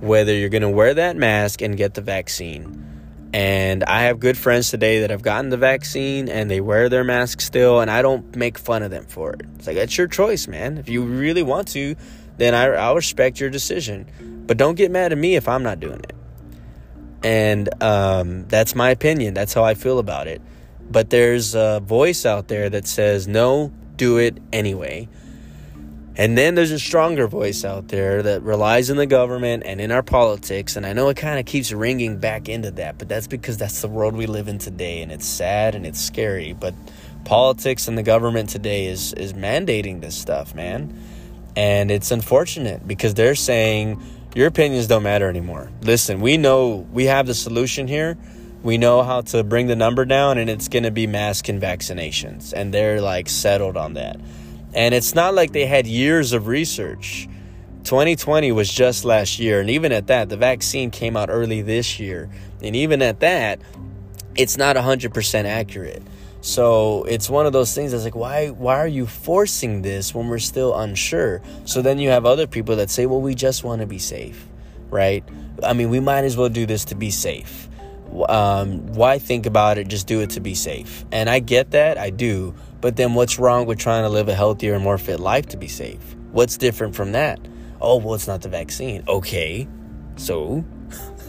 Whether 0.00 0.34
you're 0.34 0.48
going 0.48 0.62
to 0.62 0.70
wear 0.70 0.94
that 0.94 1.16
mask 1.16 1.60
and 1.60 1.76
get 1.76 1.94
the 1.94 2.00
vaccine. 2.00 2.86
And 3.32 3.84
I 3.84 4.02
have 4.04 4.18
good 4.18 4.36
friends 4.36 4.70
today 4.70 5.00
that 5.00 5.10
have 5.10 5.22
gotten 5.22 5.50
the 5.50 5.56
vaccine 5.56 6.28
and 6.28 6.50
they 6.50 6.60
wear 6.60 6.88
their 6.88 7.04
mask 7.04 7.40
still, 7.40 7.80
and 7.80 7.90
I 7.90 8.02
don't 8.02 8.34
make 8.34 8.58
fun 8.58 8.82
of 8.82 8.90
them 8.90 9.04
for 9.04 9.32
it. 9.34 9.42
It's 9.56 9.66
like, 9.66 9.76
that's 9.76 9.96
your 9.96 10.08
choice, 10.08 10.48
man. 10.48 10.78
If 10.78 10.88
you 10.88 11.04
really 11.04 11.42
want 11.42 11.68
to, 11.68 11.94
then 12.38 12.54
I, 12.54 12.66
I'll 12.68 12.96
respect 12.96 13.38
your 13.38 13.50
decision. 13.50 14.44
But 14.46 14.56
don't 14.56 14.74
get 14.74 14.90
mad 14.90 15.12
at 15.12 15.18
me 15.18 15.36
if 15.36 15.46
I'm 15.46 15.62
not 15.62 15.78
doing 15.78 16.00
it. 16.00 16.14
And 17.22 17.82
um, 17.82 18.48
that's 18.48 18.74
my 18.74 18.90
opinion. 18.90 19.34
That's 19.34 19.52
how 19.52 19.62
I 19.62 19.74
feel 19.74 19.98
about 19.98 20.26
it. 20.26 20.40
But 20.90 21.10
there's 21.10 21.54
a 21.54 21.80
voice 21.80 22.26
out 22.26 22.48
there 22.48 22.68
that 22.68 22.86
says, 22.86 23.28
no, 23.28 23.72
do 23.96 24.18
it 24.18 24.38
anyway. 24.52 25.08
And 26.16 26.36
then 26.36 26.54
there's 26.54 26.72
a 26.72 26.78
stronger 26.78 27.28
voice 27.28 27.64
out 27.64 27.88
there 27.88 28.22
that 28.22 28.42
relies 28.42 28.90
on 28.90 28.96
the 28.96 29.06
government 29.06 29.62
and 29.64 29.80
in 29.80 29.92
our 29.92 30.02
politics. 30.02 30.76
And 30.76 30.84
I 30.84 30.92
know 30.92 31.08
it 31.08 31.16
kind 31.16 31.38
of 31.38 31.46
keeps 31.46 31.72
ringing 31.72 32.18
back 32.18 32.48
into 32.48 32.72
that, 32.72 32.98
but 32.98 33.08
that's 33.08 33.28
because 33.28 33.56
that's 33.56 33.80
the 33.80 33.88
world 33.88 34.16
we 34.16 34.26
live 34.26 34.48
in 34.48 34.58
today. 34.58 35.00
And 35.02 35.12
it's 35.12 35.26
sad 35.26 35.74
and 35.74 35.86
it's 35.86 36.00
scary. 36.00 36.52
But 36.52 36.74
politics 37.24 37.86
and 37.86 37.96
the 37.96 38.02
government 38.02 38.50
today 38.50 38.86
is, 38.86 39.12
is 39.12 39.32
mandating 39.32 40.00
this 40.00 40.16
stuff, 40.16 40.54
man. 40.54 40.98
And 41.54 41.90
it's 41.90 42.10
unfortunate 42.10 42.86
because 42.86 43.14
they're 43.14 43.34
saying 43.34 44.02
your 44.34 44.48
opinions 44.48 44.88
don't 44.88 45.02
matter 45.04 45.28
anymore. 45.28 45.70
Listen, 45.82 46.20
we 46.20 46.36
know 46.36 46.86
we 46.92 47.04
have 47.06 47.26
the 47.26 47.34
solution 47.34 47.86
here 47.86 48.18
we 48.62 48.76
know 48.76 49.02
how 49.02 49.22
to 49.22 49.42
bring 49.42 49.68
the 49.68 49.76
number 49.76 50.04
down 50.04 50.38
and 50.38 50.50
it's 50.50 50.68
going 50.68 50.82
to 50.82 50.90
be 50.90 51.06
mask 51.06 51.48
and 51.48 51.60
vaccinations 51.60 52.52
and 52.52 52.74
they're 52.74 53.00
like 53.00 53.28
settled 53.28 53.76
on 53.76 53.94
that. 53.94 54.20
And 54.74 54.94
it's 54.94 55.14
not 55.14 55.34
like 55.34 55.52
they 55.52 55.66
had 55.66 55.86
years 55.86 56.32
of 56.32 56.46
research. 56.46 57.28
2020 57.84 58.52
was 58.52 58.70
just 58.70 59.04
last 59.04 59.38
year. 59.38 59.60
And 59.60 59.70
even 59.70 59.92
at 59.92 60.08
that 60.08 60.28
the 60.28 60.36
vaccine 60.36 60.90
came 60.90 61.16
out 61.16 61.30
early 61.30 61.62
this 61.62 61.98
year. 61.98 62.28
And 62.62 62.76
even 62.76 63.00
at 63.00 63.20
that 63.20 63.60
it's 64.36 64.56
not 64.56 64.76
100% 64.76 65.44
accurate. 65.44 66.02
So 66.42 67.04
it's 67.04 67.28
one 67.28 67.46
of 67.46 67.52
those 67.52 67.74
things 67.74 67.92
that's 67.92 68.04
like 68.04 68.14
why 68.14 68.48
why 68.48 68.76
are 68.78 68.86
you 68.86 69.06
forcing 69.06 69.80
this 69.82 70.14
when 70.14 70.28
we're 70.28 70.38
still 70.38 70.78
unsure? 70.78 71.40
So 71.64 71.80
then 71.80 71.98
you 71.98 72.10
have 72.10 72.26
other 72.26 72.46
people 72.46 72.76
that 72.76 72.90
say 72.90 73.06
well 73.06 73.22
we 73.22 73.34
just 73.34 73.64
want 73.64 73.80
to 73.80 73.86
be 73.86 73.98
safe 73.98 74.46
right? 74.90 75.24
I 75.62 75.72
mean 75.72 75.88
we 75.88 76.00
might 76.00 76.24
as 76.24 76.36
well 76.36 76.48
do 76.48 76.66
this 76.66 76.84
to 76.86 76.94
be 76.94 77.10
safe 77.10 77.69
um, 78.28 78.86
why 78.88 79.18
think 79.18 79.46
about 79.46 79.78
it? 79.78 79.88
Just 79.88 80.06
do 80.06 80.20
it 80.20 80.30
to 80.30 80.40
be 80.40 80.54
safe. 80.54 81.04
And 81.12 81.28
I 81.28 81.38
get 81.38 81.72
that, 81.72 81.98
I 81.98 82.10
do. 82.10 82.54
But 82.80 82.96
then 82.96 83.14
what's 83.14 83.38
wrong 83.38 83.66
with 83.66 83.78
trying 83.78 84.04
to 84.04 84.08
live 84.08 84.28
a 84.28 84.34
healthier 84.34 84.74
and 84.74 84.82
more 84.82 84.98
fit 84.98 85.20
life 85.20 85.46
to 85.48 85.56
be 85.56 85.68
safe? 85.68 86.16
What's 86.32 86.56
different 86.56 86.94
from 86.94 87.12
that? 87.12 87.40
Oh, 87.80 87.96
well, 87.96 88.14
it's 88.14 88.26
not 88.26 88.42
the 88.42 88.48
vaccine. 88.48 89.04
Okay, 89.08 89.68
so. 90.16 90.64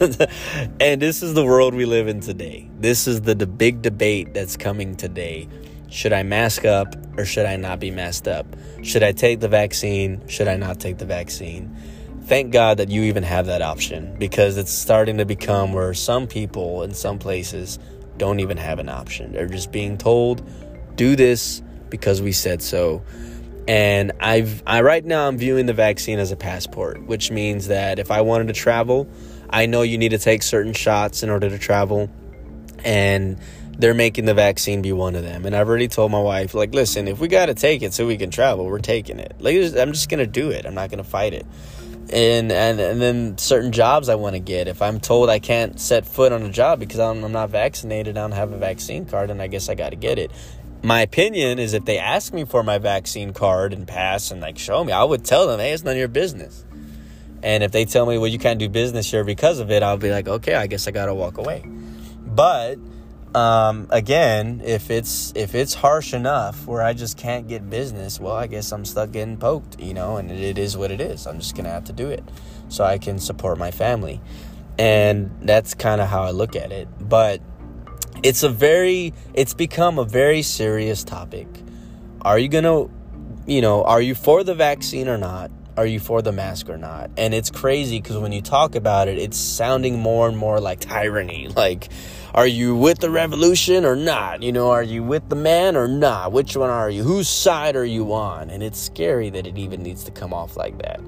and 0.80 1.00
this 1.00 1.22
is 1.22 1.34
the 1.34 1.44
world 1.44 1.74
we 1.74 1.84
live 1.84 2.08
in 2.08 2.20
today. 2.20 2.68
This 2.78 3.06
is 3.06 3.22
the, 3.22 3.34
the 3.34 3.46
big 3.46 3.82
debate 3.82 4.34
that's 4.34 4.56
coming 4.56 4.96
today. 4.96 5.48
Should 5.88 6.12
I 6.12 6.22
mask 6.22 6.64
up 6.64 6.96
or 7.18 7.24
should 7.24 7.46
I 7.46 7.56
not 7.56 7.78
be 7.78 7.90
masked 7.90 8.26
up? 8.26 8.46
Should 8.82 9.02
I 9.02 9.12
take 9.12 9.40
the 9.40 9.48
vaccine? 9.48 10.26
Should 10.26 10.48
I 10.48 10.56
not 10.56 10.80
take 10.80 10.98
the 10.98 11.04
vaccine? 11.04 11.76
Thank 12.24 12.52
God 12.52 12.78
that 12.78 12.88
you 12.88 13.02
even 13.04 13.22
have 13.22 13.46
that 13.46 13.62
option 13.62 14.14
because 14.18 14.56
it's 14.56 14.72
starting 14.72 15.18
to 15.18 15.24
become 15.24 15.72
where 15.72 15.92
some 15.94 16.26
people 16.26 16.82
in 16.82 16.94
some 16.94 17.18
places 17.18 17.78
don't 18.16 18.40
even 18.40 18.56
have 18.56 18.78
an 18.78 18.88
option. 18.88 19.32
They're 19.32 19.48
just 19.48 19.72
being 19.72 19.98
told, 19.98 20.42
do 20.96 21.16
this 21.16 21.62
because 21.88 22.22
we 22.22 22.32
said 22.32 22.62
so. 22.62 23.02
And 23.68 24.12
I've 24.20 24.62
I 24.66 24.82
right 24.82 25.04
now 25.04 25.28
I'm 25.28 25.38
viewing 25.38 25.66
the 25.66 25.72
vaccine 25.72 26.18
as 26.18 26.32
a 26.32 26.36
passport, 26.36 27.02
which 27.06 27.30
means 27.30 27.68
that 27.68 27.98
if 27.98 28.10
I 28.10 28.20
wanted 28.20 28.48
to 28.48 28.54
travel, 28.54 29.08
I 29.50 29.66
know 29.66 29.82
you 29.82 29.98
need 29.98 30.10
to 30.10 30.18
take 30.18 30.42
certain 30.42 30.72
shots 30.72 31.22
in 31.22 31.30
order 31.30 31.48
to 31.48 31.58
travel. 31.58 32.10
And 32.84 33.38
they're 33.78 33.94
making 33.94 34.26
the 34.26 34.34
vaccine 34.34 34.82
be 34.82 34.92
one 34.92 35.14
of 35.14 35.22
them. 35.22 35.46
And 35.46 35.56
I've 35.56 35.68
already 35.68 35.88
told 35.88 36.12
my 36.12 36.20
wife, 36.20 36.54
like, 36.54 36.74
listen, 36.74 37.08
if 37.08 37.20
we 37.20 37.28
got 37.28 37.46
to 37.46 37.54
take 37.54 37.82
it 37.82 37.94
so 37.94 38.06
we 38.06 38.16
can 38.16 38.30
travel, 38.30 38.66
we're 38.66 38.80
taking 38.80 39.18
it. 39.18 39.36
Like, 39.38 39.56
I'm 39.56 39.92
just 39.92 40.08
going 40.08 40.18
to 40.18 40.26
do 40.26 40.50
it. 40.50 40.66
I'm 40.66 40.74
not 40.74 40.90
going 40.90 41.02
to 41.02 41.08
fight 41.08 41.32
it 41.32 41.46
and 42.10 42.52
and 42.52 42.80
and 42.80 43.00
then 43.00 43.38
certain 43.38 43.72
jobs 43.72 44.08
I 44.08 44.14
want 44.14 44.34
to 44.34 44.40
get. 44.40 44.68
If 44.68 44.82
I'm 44.82 45.00
told 45.00 45.30
I 45.30 45.38
can't 45.38 45.80
set 45.80 46.06
foot 46.06 46.32
on 46.32 46.42
a 46.42 46.50
job 46.50 46.80
because 46.80 46.98
I'm, 46.98 47.24
I'm 47.24 47.32
not 47.32 47.50
vaccinated, 47.50 48.16
I 48.16 48.22
don't 48.22 48.32
have 48.32 48.52
a 48.52 48.58
vaccine 48.58 49.04
card, 49.06 49.30
and 49.30 49.40
I 49.40 49.46
guess 49.46 49.68
I 49.68 49.74
got 49.74 49.90
to 49.90 49.96
get 49.96 50.18
it. 50.18 50.30
My 50.82 51.00
opinion 51.02 51.58
is 51.58 51.74
if 51.74 51.84
they 51.84 51.98
ask 51.98 52.32
me 52.32 52.44
for 52.44 52.62
my 52.62 52.78
vaccine 52.78 53.32
card 53.32 53.72
and 53.72 53.86
pass 53.86 54.30
and 54.30 54.40
like 54.40 54.58
show 54.58 54.82
me, 54.82 54.92
I 54.92 55.04
would 55.04 55.24
tell 55.24 55.46
them, 55.46 55.60
hey, 55.60 55.72
it's 55.72 55.84
none 55.84 55.92
of 55.92 55.98
your 55.98 56.08
business. 56.08 56.64
And 57.42 57.62
if 57.62 57.72
they 57.72 57.84
tell 57.84 58.06
me, 58.06 58.18
well, 58.18 58.28
you 58.28 58.38
can't 58.38 58.58
do 58.58 58.68
business 58.68 59.10
here 59.10 59.24
because 59.24 59.58
of 59.58 59.70
it, 59.70 59.82
I'll 59.82 59.96
be 59.96 60.10
like, 60.10 60.28
okay, 60.28 60.54
I 60.54 60.66
guess 60.66 60.86
I 60.86 60.90
got 60.90 61.06
to 61.06 61.14
walk 61.14 61.38
away. 61.38 61.64
But 62.24 62.78
um, 63.34 63.86
again, 63.90 64.60
if 64.64 64.90
it's 64.90 65.32
if 65.34 65.54
it's 65.54 65.74
harsh 65.74 66.12
enough 66.12 66.66
where 66.66 66.82
I 66.82 66.92
just 66.92 67.16
can't 67.16 67.48
get 67.48 67.68
business, 67.68 68.20
well, 68.20 68.34
I 68.34 68.46
guess 68.46 68.72
I'm 68.72 68.84
stuck 68.84 69.12
getting 69.12 69.38
poked, 69.38 69.80
you 69.80 69.94
know, 69.94 70.16
and 70.16 70.30
it 70.30 70.58
is 70.58 70.76
what 70.76 70.90
it 70.90 71.00
is. 71.00 71.26
I'm 71.26 71.38
just 71.38 71.56
gonna 71.56 71.70
have 71.70 71.84
to 71.84 71.92
do 71.92 72.08
it 72.08 72.22
so 72.68 72.84
I 72.84 72.98
can 72.98 73.18
support 73.18 73.58
my 73.58 73.70
family, 73.70 74.20
and 74.78 75.30
that's 75.42 75.74
kind 75.74 76.00
of 76.00 76.08
how 76.08 76.22
I 76.22 76.30
look 76.30 76.56
at 76.56 76.72
it. 76.72 76.88
But 77.00 77.40
it's 78.22 78.42
a 78.42 78.50
very 78.50 79.14
it's 79.32 79.54
become 79.54 79.98
a 79.98 80.04
very 80.04 80.42
serious 80.42 81.02
topic. 81.02 81.48
Are 82.20 82.38
you 82.38 82.48
gonna, 82.48 82.86
you 83.46 83.62
know, 83.62 83.82
are 83.82 84.00
you 84.00 84.14
for 84.14 84.44
the 84.44 84.54
vaccine 84.54 85.08
or 85.08 85.16
not? 85.16 85.50
Are 85.74 85.86
you 85.86 86.00
for 86.00 86.20
the 86.20 86.32
mask 86.32 86.68
or 86.68 86.76
not? 86.76 87.10
And 87.16 87.32
it's 87.32 87.50
crazy 87.50 87.98
because 87.98 88.18
when 88.18 88.32
you 88.32 88.42
talk 88.42 88.74
about 88.74 89.08
it, 89.08 89.16
it's 89.16 89.38
sounding 89.38 89.98
more 89.98 90.28
and 90.28 90.36
more 90.36 90.60
like 90.60 90.80
tyranny, 90.80 91.48
like 91.56 91.88
are 92.34 92.46
you 92.46 92.74
with 92.74 93.00
the 93.00 93.10
revolution 93.10 93.84
or 93.84 93.94
not? 93.94 94.42
You 94.42 94.52
know, 94.52 94.70
are 94.70 94.82
you 94.82 95.02
with 95.02 95.28
the 95.28 95.36
man 95.36 95.76
or 95.76 95.86
not? 95.86 96.32
Which 96.32 96.56
one 96.56 96.70
are 96.70 96.88
you? 96.88 97.02
Whose 97.02 97.28
side 97.28 97.76
are 97.76 97.84
you 97.84 98.12
on? 98.14 98.48
And 98.48 98.62
it's 98.62 98.80
scary 98.80 99.28
that 99.30 99.46
it 99.46 99.58
even 99.58 99.82
needs 99.82 100.02
to 100.04 100.10
come 100.10 100.32
off 100.32 100.56
like 100.56 100.78
that. 100.78 101.00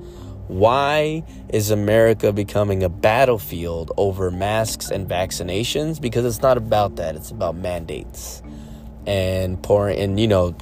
Why 0.48 1.24
is 1.48 1.70
America 1.70 2.30
becoming 2.30 2.82
a 2.82 2.90
battlefield 2.90 3.92
over 3.96 4.30
masks 4.30 4.90
and 4.90 5.08
vaccinations? 5.08 5.98
Because 5.98 6.26
it's 6.26 6.42
not 6.42 6.58
about 6.58 6.96
that. 6.96 7.16
It's 7.16 7.30
about 7.30 7.56
mandates 7.56 8.42
and 9.06 9.62
pouring 9.62 9.98
and 9.98 10.18
you 10.18 10.26
know 10.26 10.56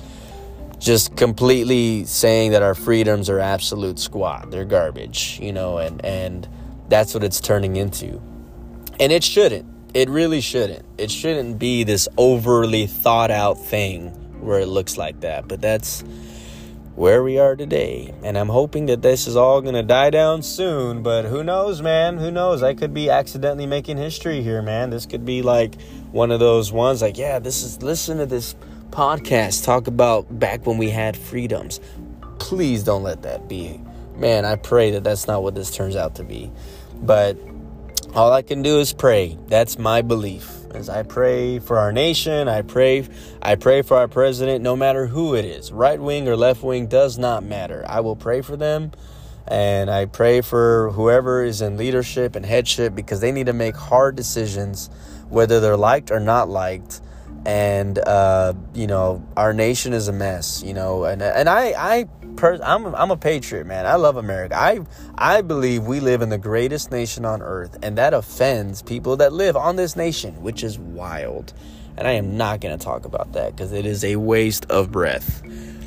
just 0.79 1.16
completely 1.16 2.05
saying 2.05 2.51
that 2.51 2.61
our 2.61 2.75
freedoms 2.75 3.31
are 3.31 3.38
absolute 3.38 4.01
squat. 4.01 4.51
They're 4.51 4.64
garbage, 4.64 5.38
you 5.40 5.53
know, 5.53 5.79
and 5.79 6.05
and 6.05 6.48
that's 6.88 7.14
what 7.14 7.22
it's 7.22 7.40
turning 7.40 7.77
into. 7.77 8.20
And 8.98 9.12
it 9.12 9.22
shouldn't. 9.25 9.66
It 9.94 10.09
really 10.09 10.40
shouldn't. 10.40 10.87
It 10.96 11.11
shouldn't 11.11 11.59
be 11.59 11.85
this 11.85 12.09
overly 12.16 12.87
thought 12.87 13.31
out 13.31 13.55
thing 13.55 14.09
where 14.40 14.59
it 14.61 14.68
looks 14.68 14.96
like 14.96 15.20
that. 15.20 15.48
But 15.48 15.61
that's 15.61 16.02
where 16.94 17.22
we 17.22 17.38
are 17.38 17.57
today. 17.57 18.14
And 18.22 18.38
I'm 18.38 18.48
hoping 18.48 18.87
that 18.87 19.02
this 19.02 19.26
is 19.26 19.37
all 19.37 19.61
going 19.61 19.74
to 19.74 19.83
die 19.83 20.11
down 20.11 20.42
soon. 20.42 21.02
But 21.02 21.26
who 21.26 21.44
knows, 21.44 21.83
man? 21.83 22.18
Who 22.18 22.31
knows? 22.31 22.62
I 22.62 22.74
could 22.74 22.94
be 22.94 23.11
accidentally 23.11 23.66
making 23.66 23.98
history 23.98 24.42
here, 24.42 24.62
man. 24.62 24.90
This 24.90 25.05
could 25.05 25.24
be 25.24 25.42
like 25.42 25.81
one 26.11 26.31
of 26.31 26.40
those 26.40 26.72
ones 26.72 27.02
like, 27.02 27.18
yeah, 27.18 27.38
this 27.38 27.62
is, 27.62 27.83
listen 27.83 28.18
to 28.18 28.26
this 28.26 28.55
podcast 28.90 29.64
talk 29.64 29.87
about 29.87 30.38
back 30.38 30.66
when 30.66 30.78
we 30.78 30.90
had 30.90 31.16
freedoms. 31.16 31.81
please 32.38 32.83
don't 32.83 33.02
let 33.02 33.22
that 33.22 33.48
be. 33.48 33.81
Man, 34.16 34.44
I 34.44 34.57
pray 34.57 34.90
that 34.90 35.05
that's 35.05 35.26
not 35.26 35.42
what 35.42 35.55
this 35.55 35.70
turns 35.70 35.96
out 35.96 36.16
to 36.16 36.24
be. 36.24 36.50
But 37.00 37.38
all 38.14 38.33
I 38.33 38.42
can 38.42 38.62
do 38.62 38.79
is 38.79 38.92
pray. 38.92 39.38
That's 39.48 39.79
my 39.79 40.03
belief. 40.03 40.51
As 40.75 40.88
I 40.88 41.03
pray 41.03 41.59
for 41.59 41.79
our 41.79 41.92
nation, 41.92 42.48
I 42.48 42.62
pray 42.62 43.07
I 43.40 43.57
pray 43.57 43.83
for 43.83 43.96
our 43.96 44.09
president 44.09 44.62
no 44.62 44.77
matter 44.77 45.07
who 45.07 45.35
it 45.35 45.44
is. 45.44 45.72
Right 45.72 46.01
wing 46.01 46.29
or 46.29 46.37
left 46.37 46.62
wing 46.62 46.87
does 46.87 47.18
not 47.18 47.42
matter. 47.42 47.85
I 47.87 48.01
will 48.01 48.16
pray 48.16 48.40
for 48.40 48.57
them 48.57 48.92
and 49.46 49.90
I 49.90 50.07
pray 50.07 50.40
for 50.40 50.90
whoever 50.90 51.42
is 51.44 51.61
in 51.61 51.77
leadership 51.77 52.37
and 52.37 52.46
headship 52.46 52.94
because 52.94 53.20
they 53.20 53.33
need 53.33 53.46
to 53.46 53.53
make 53.53 53.77
hard 53.77 54.14
decisions 54.14 54.88
whether 55.29 55.61
they're 55.61 55.77
liked 55.77 56.11
or 56.11 56.20
not 56.20 56.48
liked 56.48 57.01
and 57.44 57.98
uh, 57.98 58.53
you 58.75 58.87
know 58.87 59.27
our 59.37 59.53
nation 59.53 59.92
is 59.92 60.09
a 60.09 60.12
mess 60.12 60.62
you 60.62 60.75
know 60.75 61.05
and 61.05 61.22
and 61.22 61.48
I 61.48 61.75
I 61.77 62.09
per- 62.37 62.61
I'm 62.62 62.95
I'm 62.95 63.11
a 63.11 63.16
patriot 63.16 63.66
man. 63.66 63.87
I 63.87 63.97
love 63.97 64.16
America. 64.16 64.57
I 64.59 64.81
I 65.16 65.42
believe 65.42 65.85
we 65.85 66.01
live 66.01 66.23
in 66.23 66.29
the 66.29 66.38
greatest 66.38 66.90
nation 66.90 67.25
on 67.25 67.42
earth 67.42 67.79
and 67.83 67.99
that 67.99 68.14
offends 68.14 68.83
people 68.83 69.16
that 69.18 69.33
live 69.33 69.57
on 69.57 69.77
this 69.77 69.97
nation 69.97 70.42
which 70.42 70.62
is 70.62 70.79
wild. 70.79 71.53
And 71.97 72.09
I 72.09 72.12
am 72.12 72.37
not 72.37 72.61
going 72.61 72.77
to 72.77 72.83
talk 72.83 73.05
about 73.05 73.33
that 73.35 73.55
because 73.55 73.73
it 73.73 73.85
is 73.85 74.03
a 74.03 74.16
waste 74.16 74.64
of 74.71 74.90
breath. 74.90 75.42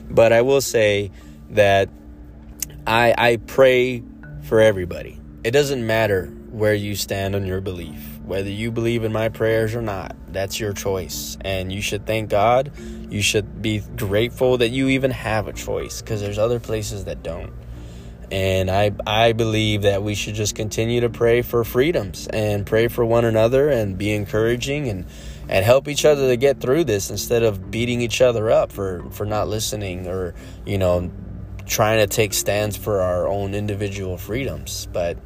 But 0.10 0.32
I 0.32 0.42
will 0.42 0.62
say 0.62 1.12
that 1.52 1.90
I 2.86 3.14
I 3.18 3.38
pray 3.38 4.04
for 4.44 4.60
everybody. 4.60 5.20
It 5.44 5.52
doesn't 5.52 5.86
matter 5.86 6.28
where 6.52 6.74
you 6.74 6.96
stand 6.96 7.36
on 7.36 7.46
your 7.46 7.62
belief 7.62 8.15
whether 8.28 8.50
you 8.50 8.72
believe 8.72 9.04
in 9.04 9.12
my 9.12 9.30
prayers 9.30 9.76
or 9.76 9.82
not, 9.82 10.16
that's 10.30 10.60
your 10.60 10.74
choice. 10.74 11.38
And 11.42 11.72
you 11.72 11.82
should 11.82 12.06
thank 12.06 12.30
God. 12.30 12.72
You 13.10 13.22
should 13.22 13.62
be 13.62 13.80
grateful 13.96 14.58
that 14.58 14.70
you 14.70 14.90
even 14.90 15.12
have 15.12 15.48
a 15.48 15.54
choice 15.54 16.02
because 16.02 16.22
there's 16.22 16.40
other 16.40 16.60
places 16.60 17.06
that 17.06 17.24
don't. 17.24 17.54
And 18.32 18.72
I, 18.72 18.92
I 19.06 19.34
believe 19.34 19.84
that 19.84 20.02
we 20.02 20.16
should 20.16 20.36
just 20.36 20.56
continue 20.56 21.02
to 21.02 21.10
pray 21.10 21.42
for 21.42 21.64
freedoms 21.64 22.28
and 22.28 22.66
pray 22.66 22.88
for 22.88 23.06
one 23.06 23.24
another 23.24 23.70
and 23.70 23.98
be 23.98 24.12
encouraging 24.14 24.90
and, 24.90 25.06
and 25.48 25.64
help 25.64 25.88
each 25.88 26.06
other 26.06 26.28
to 26.30 26.36
get 26.36 26.60
through 26.60 26.86
this 26.86 27.12
instead 27.12 27.44
of 27.44 27.70
beating 27.70 28.02
each 28.02 28.22
other 28.22 28.50
up 28.50 28.72
for, 28.72 29.06
for 29.12 29.26
not 29.26 29.48
listening 29.48 30.08
or, 30.08 30.34
you 30.66 30.80
know, 30.80 31.12
trying 31.68 32.00
to 32.00 32.08
take 32.08 32.34
stands 32.34 32.76
for 32.76 33.02
our 33.02 33.28
own 33.28 33.54
individual 33.54 34.18
freedoms. 34.18 34.88
But 34.92 35.18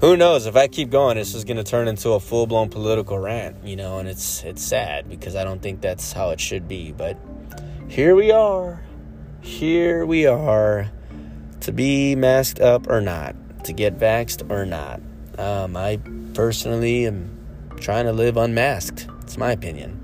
who 0.00 0.16
knows 0.16 0.46
if 0.46 0.56
I 0.56 0.66
keep 0.66 0.90
going, 0.90 1.16
this 1.16 1.34
is 1.34 1.44
going 1.44 1.58
to 1.58 1.64
turn 1.64 1.86
into 1.86 2.10
a 2.10 2.20
full 2.20 2.46
blown 2.46 2.70
political 2.70 3.18
rant, 3.18 3.64
you 3.64 3.76
know, 3.76 3.98
and 3.98 4.08
it's 4.08 4.42
it's 4.44 4.62
sad 4.62 5.08
because 5.08 5.36
I 5.36 5.44
don't 5.44 5.60
think 5.60 5.80
that's 5.80 6.12
how 6.12 6.30
it 6.30 6.40
should 6.40 6.66
be. 6.66 6.92
But 6.92 7.18
here 7.88 8.14
we 8.14 8.30
are, 8.30 8.82
here 9.42 10.06
we 10.06 10.26
are, 10.26 10.90
to 11.60 11.72
be 11.72 12.16
masked 12.16 12.60
up 12.60 12.88
or 12.88 13.00
not, 13.00 13.34
to 13.64 13.72
get 13.72 13.98
vaxxed 13.98 14.50
or 14.50 14.64
not. 14.64 15.00
Um, 15.38 15.76
I 15.76 16.00
personally 16.32 17.06
am 17.06 17.36
trying 17.78 18.06
to 18.06 18.12
live 18.12 18.36
unmasked. 18.36 19.06
It's 19.22 19.36
my 19.36 19.52
opinion. 19.52 19.99